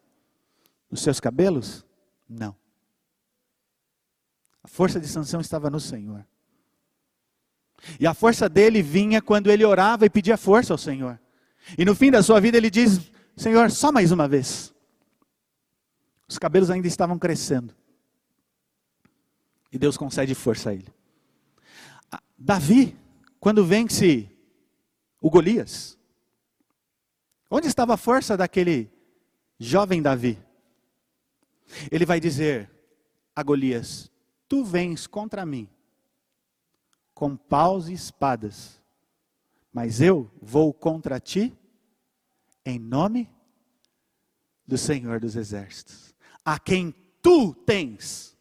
[0.91, 1.85] Nos seus cabelos?
[2.29, 2.57] Não.
[4.69, 6.27] A força de Sansão estava no Senhor.
[7.99, 11.19] E a força dele vinha quando ele orava e pedia força ao Senhor.
[11.77, 14.75] E no fim da sua vida ele diz: Senhor, só mais uma vez.
[16.29, 17.75] Os cabelos ainda estavam crescendo.
[19.73, 20.93] E Deus concede força a ele.
[22.37, 22.95] Davi,
[23.41, 24.31] quando vence
[25.19, 25.99] o Golias,
[27.51, 28.93] onde estava a força daquele
[29.59, 30.39] jovem Davi?
[31.91, 32.71] Ele vai dizer
[33.35, 34.11] a Golias:
[34.49, 35.69] tu vens contra mim
[37.15, 38.81] com paus e espadas,
[39.73, 41.53] mas eu vou contra ti
[42.65, 43.29] em nome
[44.65, 48.39] do Senhor dos Exércitos, a quem tu tens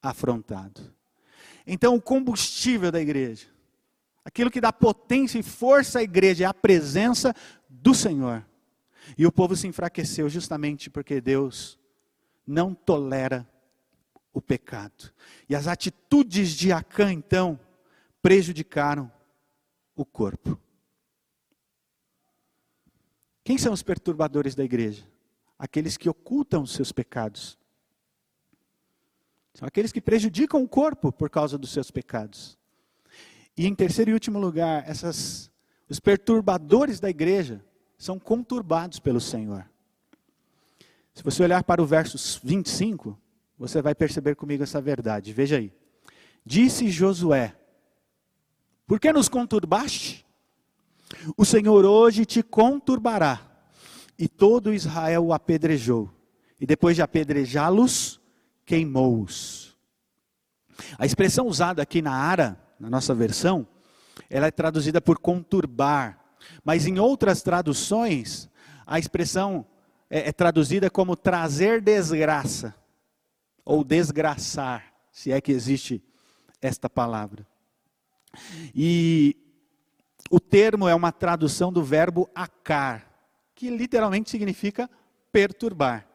[0.00, 0.94] afrontado.
[1.66, 3.48] Então, o combustível da igreja,
[4.24, 7.34] aquilo que dá potência e força à igreja, é a presença
[7.68, 8.46] do Senhor.
[9.18, 11.80] E o povo se enfraqueceu justamente porque Deus
[12.46, 13.48] não tolera
[14.32, 15.12] o pecado.
[15.48, 17.58] E as atitudes de Acã, então,
[18.20, 19.10] prejudicaram
[19.94, 20.58] o corpo.
[23.44, 25.04] Quem são os perturbadores da igreja?
[25.58, 27.58] Aqueles que ocultam os seus pecados.
[29.54, 32.56] São aqueles que prejudicam o corpo por causa dos seus pecados.
[33.56, 35.50] E em terceiro e último lugar, essas,
[35.88, 37.62] os perturbadores da igreja
[37.98, 39.68] são conturbados pelo Senhor.
[41.14, 43.18] Se você olhar para o verso 25,
[43.62, 45.32] você vai perceber comigo essa verdade.
[45.32, 45.72] Veja aí.
[46.44, 47.54] Disse Josué:
[48.88, 50.26] Por que nos conturbaste?
[51.36, 53.40] O Senhor hoje te conturbará.
[54.18, 56.10] E todo Israel o apedrejou.
[56.60, 58.20] E depois de apedrejá-los,
[58.66, 59.78] queimou-os.
[60.98, 63.64] A expressão usada aqui na Ara, na nossa versão,
[64.28, 66.18] ela é traduzida por conturbar.
[66.64, 68.50] Mas em outras traduções,
[68.84, 69.64] a expressão
[70.10, 72.81] é, é traduzida como trazer desgraça
[73.64, 76.02] ou desgraçar, se é que existe
[76.60, 77.46] esta palavra.
[78.74, 79.36] E
[80.30, 83.06] o termo é uma tradução do verbo acar,
[83.54, 84.88] que literalmente significa
[85.30, 86.08] perturbar.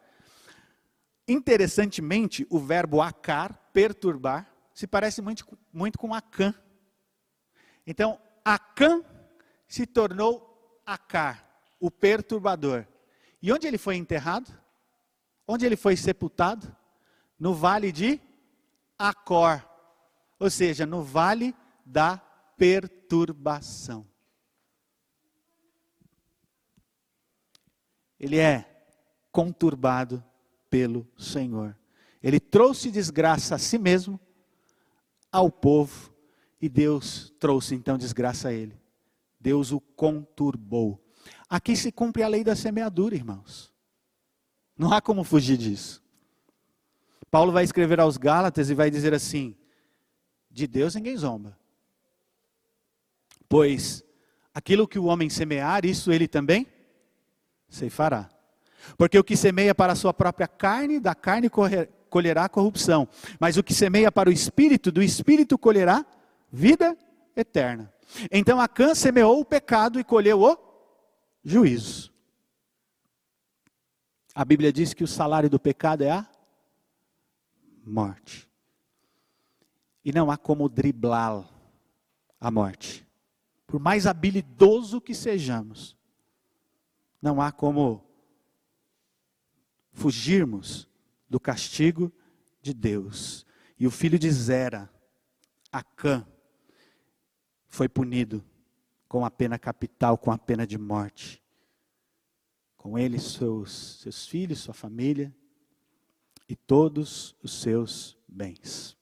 [1.26, 6.54] Interessantemente, o verbo acar, perturbar, se parece muito, muito com Acã.
[7.86, 9.02] Então, Acã
[9.66, 11.46] se tornou Acar,
[11.78, 12.86] o perturbador.
[13.42, 14.50] E onde ele foi enterrado?
[15.46, 16.74] Onde ele foi sepultado?
[17.38, 18.20] No vale de
[18.98, 19.64] Acor,
[20.38, 22.18] ou seja, no vale da
[22.56, 24.06] perturbação.
[28.18, 28.84] Ele é
[29.30, 30.24] conturbado
[30.68, 31.78] pelo Senhor.
[32.20, 34.18] Ele trouxe desgraça a si mesmo,
[35.30, 36.12] ao povo,
[36.60, 38.76] e Deus trouxe então desgraça a ele.
[39.38, 41.00] Deus o conturbou.
[41.48, 43.72] Aqui se cumpre a lei da semeadura, irmãos.
[44.76, 46.02] Não há como fugir disso.
[47.30, 49.56] Paulo vai escrever aos Gálatas e vai dizer assim:
[50.50, 51.58] de Deus ninguém zomba.
[53.48, 54.04] Pois
[54.52, 56.66] aquilo que o homem semear, isso ele também
[57.68, 58.28] ceifará.
[58.96, 61.50] Porque o que semeia para a sua própria carne, da carne
[62.08, 63.08] colherá corrupção.
[63.38, 66.04] Mas o que semeia para o espírito, do espírito colherá
[66.50, 66.96] vida
[67.36, 67.92] eterna.
[68.30, 70.56] Então Acã semeou o pecado e colheu o
[71.44, 72.12] juízo.
[74.34, 76.26] A Bíblia diz que o salário do pecado é a
[77.88, 78.48] morte.
[80.04, 81.48] E não há como driblar
[82.40, 83.06] a morte.
[83.66, 85.96] Por mais habilidoso que sejamos,
[87.20, 88.04] não há como
[89.92, 90.88] fugirmos
[91.28, 92.12] do castigo
[92.62, 93.44] de Deus.
[93.78, 94.90] E o filho de Zera,
[95.70, 96.26] Acã,
[97.66, 98.44] foi punido
[99.08, 101.42] com a pena capital, com a pena de morte.
[102.76, 105.34] Com ele, seus, seus filhos, sua família
[106.48, 108.96] e todos os seus bens.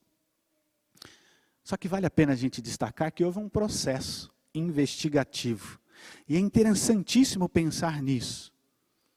[1.62, 5.80] Só que vale a pena a gente destacar que houve um processo investigativo.
[6.28, 8.52] E é interessantíssimo pensar nisso.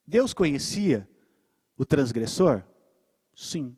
[0.06, 1.08] Deus conhecia
[1.78, 2.64] o transgressor?
[3.36, 3.76] Sim.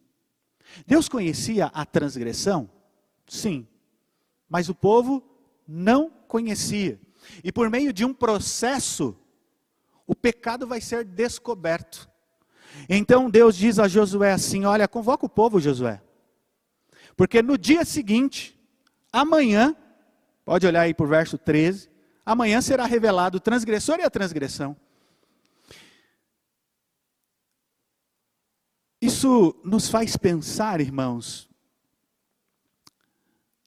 [0.86, 2.70] Deus conhecia a transgressão?
[3.28, 3.68] Sim.
[4.50, 5.24] Mas o povo
[5.68, 7.00] não conhecia.
[7.44, 9.18] E por meio de um processo,
[10.08, 12.10] o pecado vai ser descoberto.
[12.90, 16.02] Então Deus diz a Josué assim: Olha, convoca o povo, Josué.
[17.16, 18.60] Porque no dia seguinte,
[19.12, 19.76] amanhã,
[20.46, 21.90] pode olhar aí para o verso 13,
[22.26, 24.76] amanhã será revelado o transgressor e a transgressão.
[29.02, 31.50] Isso nos faz pensar, irmãos,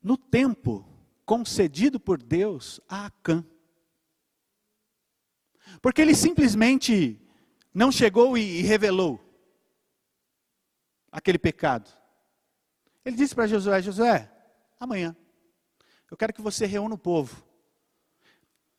[0.00, 0.86] no tempo
[1.26, 3.44] concedido por Deus a Acã.
[5.82, 7.20] Porque ele simplesmente
[7.74, 9.20] não chegou e revelou
[11.10, 11.90] aquele pecado.
[13.04, 14.30] Ele disse para Josué: Josué,
[14.78, 15.16] amanhã,
[16.10, 17.44] eu quero que você reúna o povo.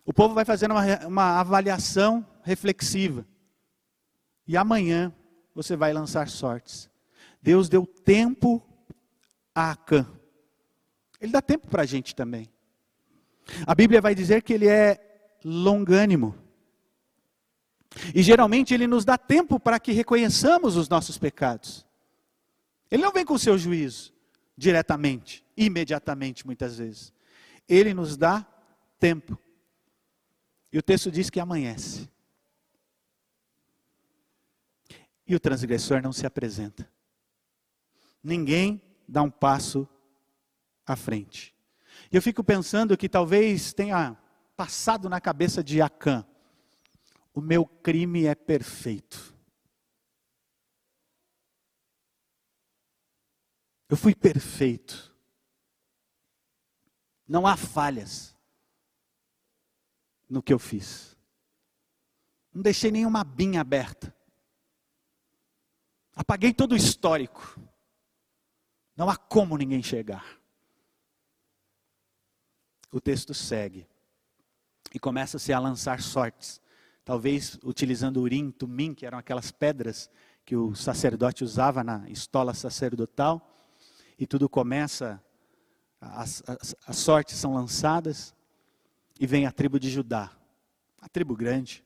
[0.05, 3.27] O povo vai fazer uma, uma avaliação reflexiva.
[4.47, 5.13] E amanhã
[5.53, 6.89] você vai lançar sortes.
[7.41, 8.63] Deus deu tempo
[9.53, 10.07] a Acã.
[11.19, 12.49] Ele dá tempo para a gente também.
[13.65, 16.35] A Bíblia vai dizer que ele é longânimo.
[18.13, 21.85] E geralmente ele nos dá tempo para que reconheçamos os nossos pecados.
[22.89, 24.13] Ele não vem com o seu juízo
[24.57, 27.13] diretamente, imediatamente, muitas vezes.
[27.67, 28.45] Ele nos dá
[28.99, 29.37] tempo.
[30.71, 32.09] E o texto diz que amanhece.
[35.27, 36.89] E o transgressor não se apresenta.
[38.23, 39.87] Ninguém dá um passo
[40.85, 41.53] à frente.
[42.11, 44.17] E eu fico pensando que talvez tenha
[44.55, 46.25] passado na cabeça de Acã:
[47.35, 49.35] o meu crime é perfeito.
[53.87, 55.15] Eu fui perfeito.
[57.27, 58.35] Não há falhas
[60.27, 61.15] no que eu fiz.
[62.51, 64.15] Não deixei nenhuma binha aberta.
[66.15, 67.59] Apaguei todo o histórico.
[68.95, 70.43] Não há como ninguém chegar
[72.95, 73.85] o texto segue
[74.93, 76.61] e começa-se a lançar sortes,
[77.05, 80.09] talvez utilizando urim, tumim, que eram aquelas pedras
[80.43, 83.55] que o sacerdote usava na estola sacerdotal,
[84.17, 85.23] e tudo começa,
[86.01, 88.35] as, as, as sortes são lançadas,
[89.19, 90.31] e vem a tribo de Judá,
[90.99, 91.85] a tribo grande.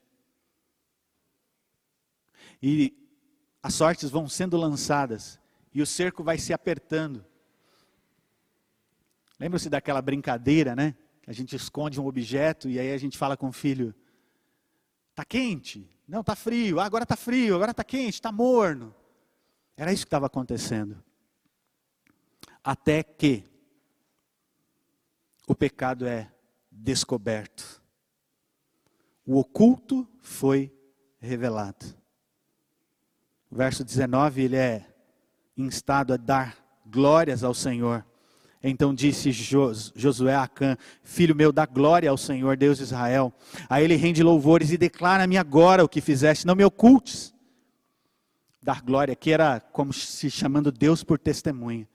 [2.62, 2.96] E
[3.62, 5.38] as sortes vão sendo lançadas,
[5.74, 7.26] e o cerco vai se apertando.
[9.38, 10.96] Lembra-se daquela brincadeira, né?
[11.28, 13.94] A gente esconde um objeto e aí a gente fala com o filho:
[15.20, 15.86] Está quente?
[16.08, 16.80] Não, está frio.
[16.80, 18.96] Ah, agora está frio, agora está quente, está morno.
[19.76, 21.04] Era isso que estava acontecendo.
[22.64, 23.44] Até que
[25.46, 26.32] o pecado é
[26.72, 27.84] descoberto.
[29.26, 30.74] O oculto foi
[31.20, 31.86] revelado.
[33.52, 34.88] O verso 19, ele é
[35.58, 38.06] instado a dar glórias ao Senhor.
[38.62, 43.34] Então disse Josué a Acã, filho meu, dá glória ao Senhor, Deus de Israel.
[43.70, 47.34] A ele rende louvores e declara-me agora o que fizeste, não me ocultes.
[48.62, 51.88] Dar glória, que era como se chamando Deus por testemunha.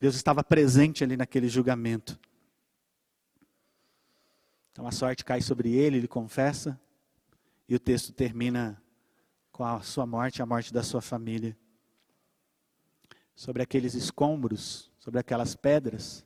[0.00, 2.18] Deus estava presente ali naquele julgamento.
[4.72, 6.80] Então a sorte cai sobre ele, ele confessa,
[7.68, 8.82] e o texto termina
[9.52, 11.56] com a sua morte, a morte da sua família.
[13.36, 16.24] Sobre aqueles escombros, sobre aquelas pedras,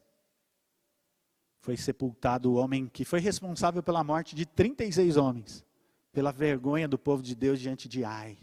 [1.61, 5.65] foi sepultado o homem que foi responsável pela morte de 36 homens,
[6.13, 8.37] pela vergonha do povo de Deus diante de Ai.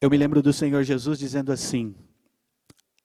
[0.00, 1.94] Eu me lembro do Senhor Jesus dizendo assim: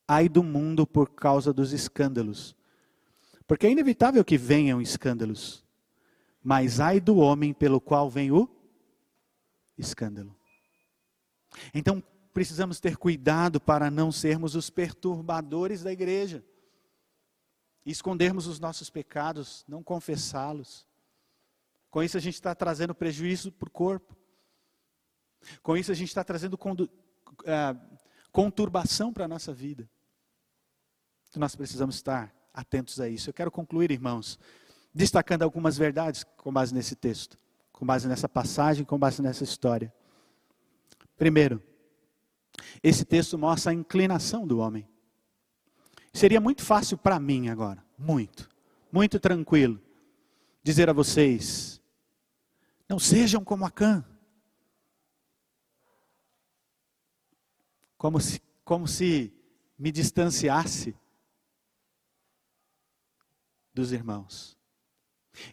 [0.07, 2.55] Ai do mundo por causa dos escândalos,
[3.47, 5.65] porque é inevitável que venham escândalos,
[6.41, 8.47] mas ai do homem pelo qual vem o
[9.77, 10.35] escândalo.
[11.73, 12.03] Então,
[12.33, 16.43] precisamos ter cuidado para não sermos os perturbadores da igreja,
[17.85, 20.85] escondermos os nossos pecados, não confessá-los.
[21.89, 24.15] Com isso, a gente está trazendo prejuízo para o corpo.
[25.63, 27.99] Com isso, a gente está trazendo uh,
[28.31, 29.89] conturbação para a nossa vida.
[31.29, 33.29] Então, nós precisamos estar atentos a isso.
[33.29, 34.39] Eu quero concluir, irmãos,
[34.93, 37.39] destacando algumas verdades com base nesse texto,
[37.71, 39.93] com base nessa passagem, com base nessa história.
[41.17, 41.61] Primeiro,
[42.81, 44.87] esse texto mostra a inclinação do homem.
[46.13, 48.49] Seria muito fácil para mim agora, muito,
[48.91, 49.81] muito tranquilo,
[50.63, 51.79] dizer a vocês:
[52.89, 54.03] não sejam como Acã.
[57.95, 59.31] Como se, como se
[59.77, 60.97] me distanciasse
[63.71, 64.57] dos irmãos.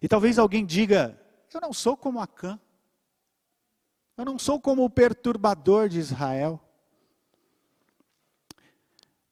[0.01, 1.21] E talvez alguém diga:
[1.53, 2.59] Eu não sou como Acã.
[4.17, 6.59] Eu não sou como o perturbador de Israel.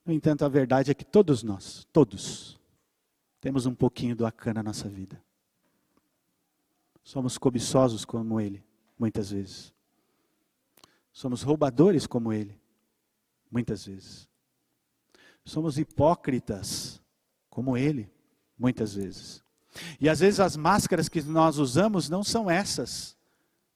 [0.04, 2.60] No entanto, a verdade é que todos nós, todos,
[3.40, 5.22] temos um pouquinho do Acã na nossa vida.
[7.02, 8.64] Somos cobiçosos como ele,
[8.98, 9.72] muitas vezes.
[11.12, 12.58] Somos roubadores como ele,
[13.50, 14.28] muitas vezes.
[15.44, 17.00] Somos hipócritas
[17.48, 18.10] como ele,
[18.58, 19.44] muitas vezes.
[20.00, 23.16] E às vezes as máscaras que nós usamos não são essas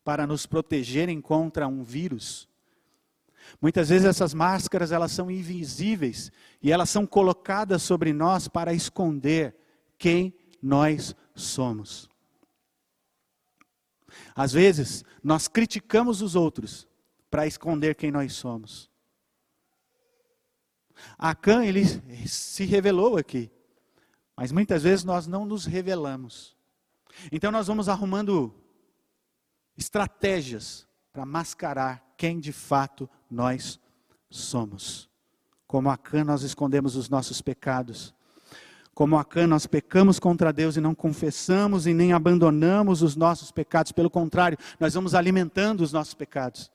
[0.03, 2.48] para nos protegerem contra um vírus.
[3.61, 6.31] Muitas vezes essas máscaras elas são invisíveis
[6.63, 9.57] e elas são colocadas sobre nós para esconder
[9.99, 12.09] quem nós somos.
[14.35, 16.87] Às vezes nós criticamos os outros
[17.31, 18.91] para esconder quem nós somos.
[21.17, 21.85] Acã ele
[22.27, 23.51] se revelou aqui.
[24.37, 26.57] Mas muitas vezes nós não nos revelamos.
[27.33, 28.55] Então nós vamos arrumando
[29.77, 33.79] estratégias para mascarar quem de fato nós
[34.31, 35.09] somos.
[35.67, 38.15] Como Acã nós escondemos os nossos pecados.
[38.95, 43.93] Como Acã nós pecamos contra Deus e não confessamos e nem abandonamos os nossos pecados.
[43.93, 46.71] Pelo contrário, nós vamos alimentando os nossos pecados.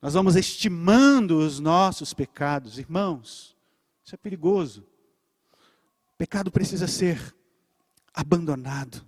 [0.00, 2.78] Nós vamos estimando os nossos pecados.
[2.78, 3.56] Irmãos,
[4.04, 4.86] isso é perigoso.
[6.18, 7.34] Pecado precisa ser
[8.12, 9.04] abandonado.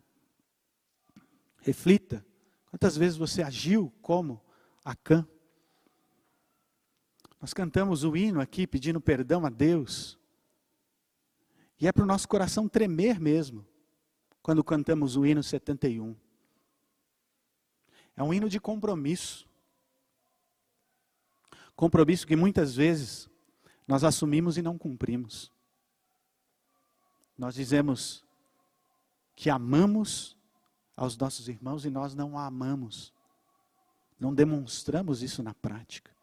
[1.61, 2.25] Reflita.
[2.71, 4.43] Quantas vezes você agiu como
[4.85, 5.27] Acã?
[7.47, 10.19] Nós cantamos o hino aqui pedindo perdão a Deus.
[11.79, 13.65] E é para o nosso coração tremer mesmo,
[14.43, 16.17] quando cantamos o hino 71.
[18.17, 19.49] É um hino de compromisso.
[21.77, 23.31] Compromisso que muitas vezes
[23.87, 25.53] nós assumimos e não cumprimos.
[27.39, 28.25] Nós dizemos
[29.37, 30.37] que amamos
[30.97, 33.15] aos nossos irmãos e nós não a amamos.
[34.19, 36.16] Não demonstramos isso na prática.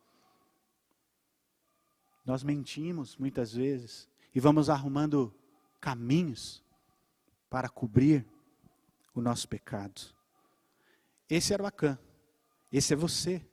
[2.25, 5.33] Nós mentimos muitas vezes e vamos arrumando
[5.79, 6.63] caminhos
[7.49, 8.25] para cobrir
[9.13, 10.01] o nosso pecado.
[11.29, 11.97] Esse era o Acã.
[12.71, 13.45] Esse é você.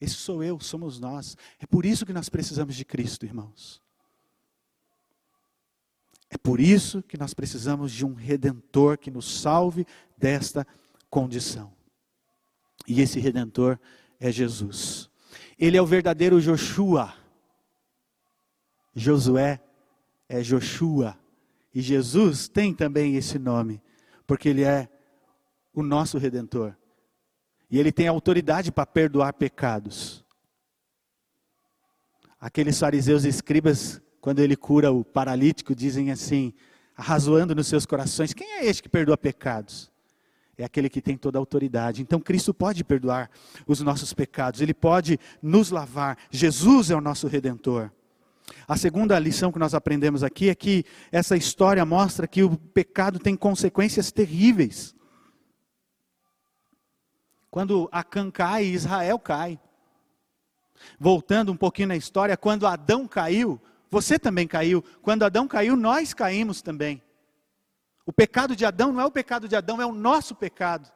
[0.00, 1.36] Esse sou eu, somos nós.
[1.58, 3.82] É por isso que nós precisamos de Cristo, irmãos.
[6.28, 9.86] É por isso que nós precisamos de um redentor que nos salve
[10.16, 10.66] desta
[11.08, 11.72] condição.
[12.86, 13.78] E esse redentor
[14.18, 15.08] é Jesus.
[15.58, 17.14] Ele é o verdadeiro Joshua.
[18.96, 19.60] Josué
[20.26, 21.16] é Joshua.
[21.74, 23.82] E Jesus tem também esse nome,
[24.26, 24.88] porque ele é
[25.74, 26.74] o nosso redentor.
[27.70, 30.24] E ele tem autoridade para perdoar pecados.
[32.40, 36.54] Aqueles fariseus e escribas quando ele cura o paralítico, dizem assim,
[36.96, 39.92] arrazoando nos seus corações: quem é este que perdoa pecados?
[40.56, 42.00] É aquele que tem toda a autoridade.
[42.00, 43.30] Então Cristo pode perdoar
[43.66, 46.16] os nossos pecados, ele pode nos lavar.
[46.30, 47.90] Jesus é o nosso redentor.
[48.68, 53.18] A segunda lição que nós aprendemos aqui é que essa história mostra que o pecado
[53.18, 54.94] tem consequências terríveis.
[57.50, 59.58] Quando Acã cai, Israel cai.
[60.98, 64.84] Voltando um pouquinho na história, quando Adão caiu, você também caiu.
[65.02, 67.02] Quando Adão caiu, nós caímos também.
[68.04, 70.92] O pecado de Adão não é o pecado de Adão, é o nosso pecado.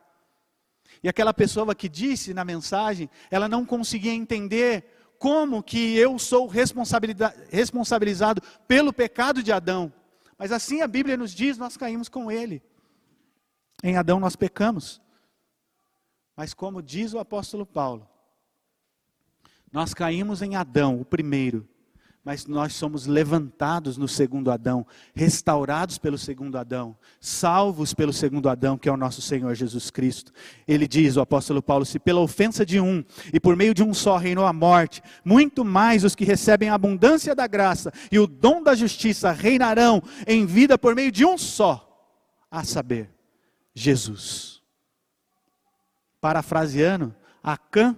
[1.02, 6.46] E aquela pessoa que disse na mensagem, ela não conseguia entender como que eu sou
[6.46, 9.92] responsabilizado pelo pecado de Adão.
[10.38, 12.62] Mas assim a Bíblia nos diz, nós caímos com ele.
[13.82, 14.98] Em Adão nós pecamos.
[16.34, 18.08] Mas como diz o apóstolo Paulo,
[19.70, 21.68] nós caímos em Adão, o primeiro,
[22.30, 28.78] mas nós somos levantados no segundo Adão, restaurados pelo segundo Adão, salvos pelo segundo Adão,
[28.78, 30.30] que é o nosso Senhor Jesus Cristo.
[30.64, 33.04] Ele diz, o apóstolo Paulo, se pela ofensa de um
[33.34, 36.74] e por meio de um só reinou a morte, muito mais os que recebem a
[36.74, 41.36] abundância da graça e o dom da justiça reinarão em vida por meio de um
[41.36, 41.84] só,
[42.48, 43.10] a saber,
[43.74, 44.62] Jesus.
[46.20, 47.12] Parafraseando,
[47.42, 47.96] Acã,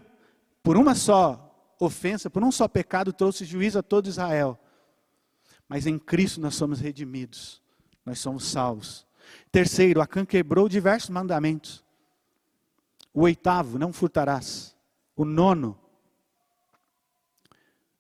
[0.62, 1.51] por uma só
[1.84, 4.58] ofensa, por um só pecado, trouxe juízo a todo Israel.
[5.68, 7.62] Mas em Cristo nós somos redimidos,
[8.04, 9.06] nós somos salvos.
[9.50, 11.84] Terceiro, Acã quebrou diversos mandamentos.
[13.12, 14.76] O oitavo, não furtarás.
[15.14, 15.78] O nono,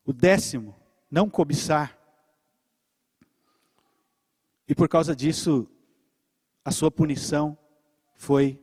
[0.04, 0.74] o décimo,
[1.10, 1.98] não cobiçar.
[4.66, 5.68] E por causa disso,
[6.64, 7.58] a sua punição
[8.14, 8.62] foi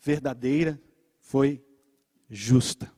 [0.00, 0.80] verdadeira,
[1.18, 1.64] foi
[2.30, 2.90] justa.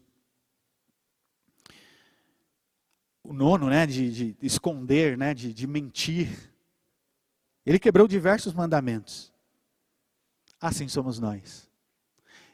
[3.24, 6.53] O nono, né, de, de esconder, né, de, de mentir.
[7.64, 9.33] Ele quebrou diversos mandamentos.
[10.61, 11.70] Assim somos nós.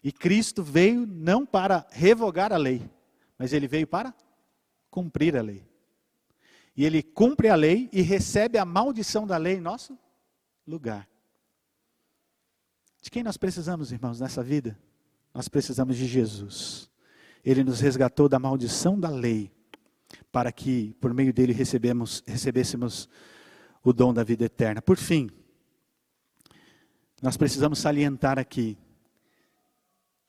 [0.02, 2.88] E Cristo veio não para revogar a lei,
[3.36, 4.14] mas ele veio para
[4.90, 5.66] cumprir a lei.
[6.76, 9.98] E ele cumpre a lei e recebe a maldição da lei em nosso
[10.66, 11.08] lugar.
[13.02, 14.78] De quem nós precisamos, irmãos, nessa vida?
[15.38, 16.90] Nós precisamos de Jesus.
[17.44, 19.52] Ele nos resgatou da maldição da lei,
[20.32, 23.08] para que por meio dele recebemos, recebêssemos
[23.84, 24.82] o dom da vida eterna.
[24.82, 25.30] Por fim,
[27.22, 28.76] nós precisamos salientar aqui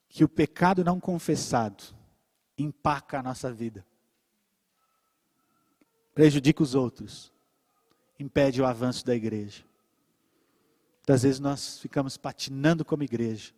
[0.08, 1.84] que o pecado não confessado
[2.56, 3.84] empaca a nossa vida,
[6.14, 7.34] prejudica os outros,
[8.20, 9.64] impede o avanço da igreja.
[10.98, 13.58] Muitas vezes nós ficamos patinando como igreja,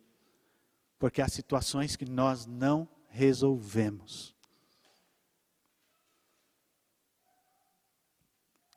[1.02, 4.36] porque há situações que nós não resolvemos.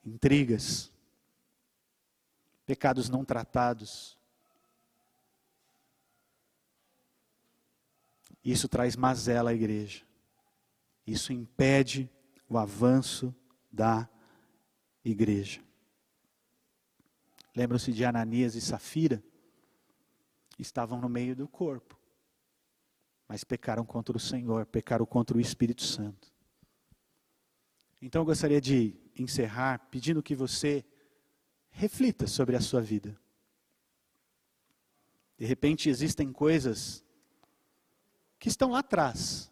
[0.03, 0.91] Intrigas,
[2.65, 4.17] pecados não tratados.
[8.43, 10.03] Isso traz mazela à igreja.
[11.05, 12.09] Isso impede
[12.49, 13.36] o avanço
[13.71, 14.09] da
[15.03, 15.61] igreja.
[17.55, 19.23] Lembram-se de Ananias e Safira?
[20.57, 21.95] Estavam no meio do corpo
[23.28, 26.32] mas pecaram contra o Senhor, pecaram contra o Espírito Santo.
[28.01, 30.86] Então eu gostaria de encerrar pedindo que você
[31.71, 33.19] reflita sobre a sua vida.
[35.38, 37.03] De repente existem coisas
[38.39, 39.51] que estão lá atrás,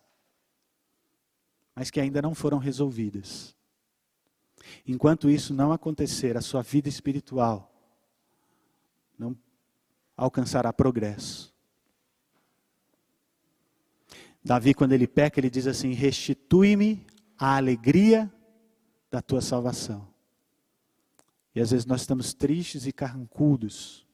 [1.76, 3.56] mas que ainda não foram resolvidas.
[4.86, 7.70] Enquanto isso não acontecer, a sua vida espiritual
[9.18, 9.38] não
[10.16, 11.53] alcançará progresso.
[14.44, 17.06] Davi, quando ele peca, ele diz assim: Restitui-me
[17.38, 18.32] a alegria
[19.10, 20.08] da tua salvação.
[21.56, 24.08] E às vezes nós estamos tristes e carrancudos,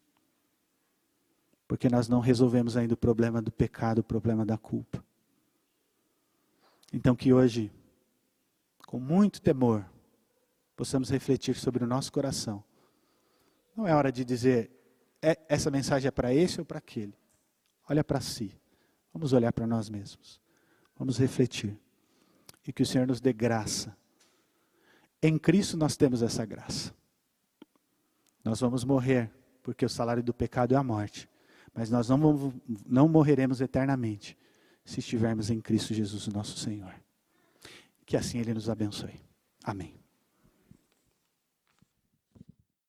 [1.68, 5.04] porque nós não resolvemos ainda o problema do pecado, o problema da culpa.
[6.92, 7.72] Então, que hoje,
[8.86, 9.86] com muito temor,
[10.76, 12.64] possamos refletir sobre o nosso coração.
[13.76, 14.72] Não é hora de dizer,
[15.22, 17.14] é, essa mensagem é para esse ou para aquele.
[17.88, 18.60] Olha para si.
[19.14, 20.41] Vamos olhar para nós mesmos.
[20.97, 21.78] Vamos refletir.
[22.68, 23.95] E que o Senhor nos dê graça.
[25.22, 26.93] Em Cristo nós temos essa graça.
[28.43, 29.32] Nós vamos morrer,
[29.62, 31.30] porque o salário do pecado é a morte.
[31.74, 32.53] Mas nós não,
[32.86, 34.38] não morreremos eternamente
[34.86, 36.93] se estivermos em Cristo Jesus, nosso Senhor.
[38.05, 39.22] Que assim Ele nos abençoe.
[39.64, 39.99] Amém.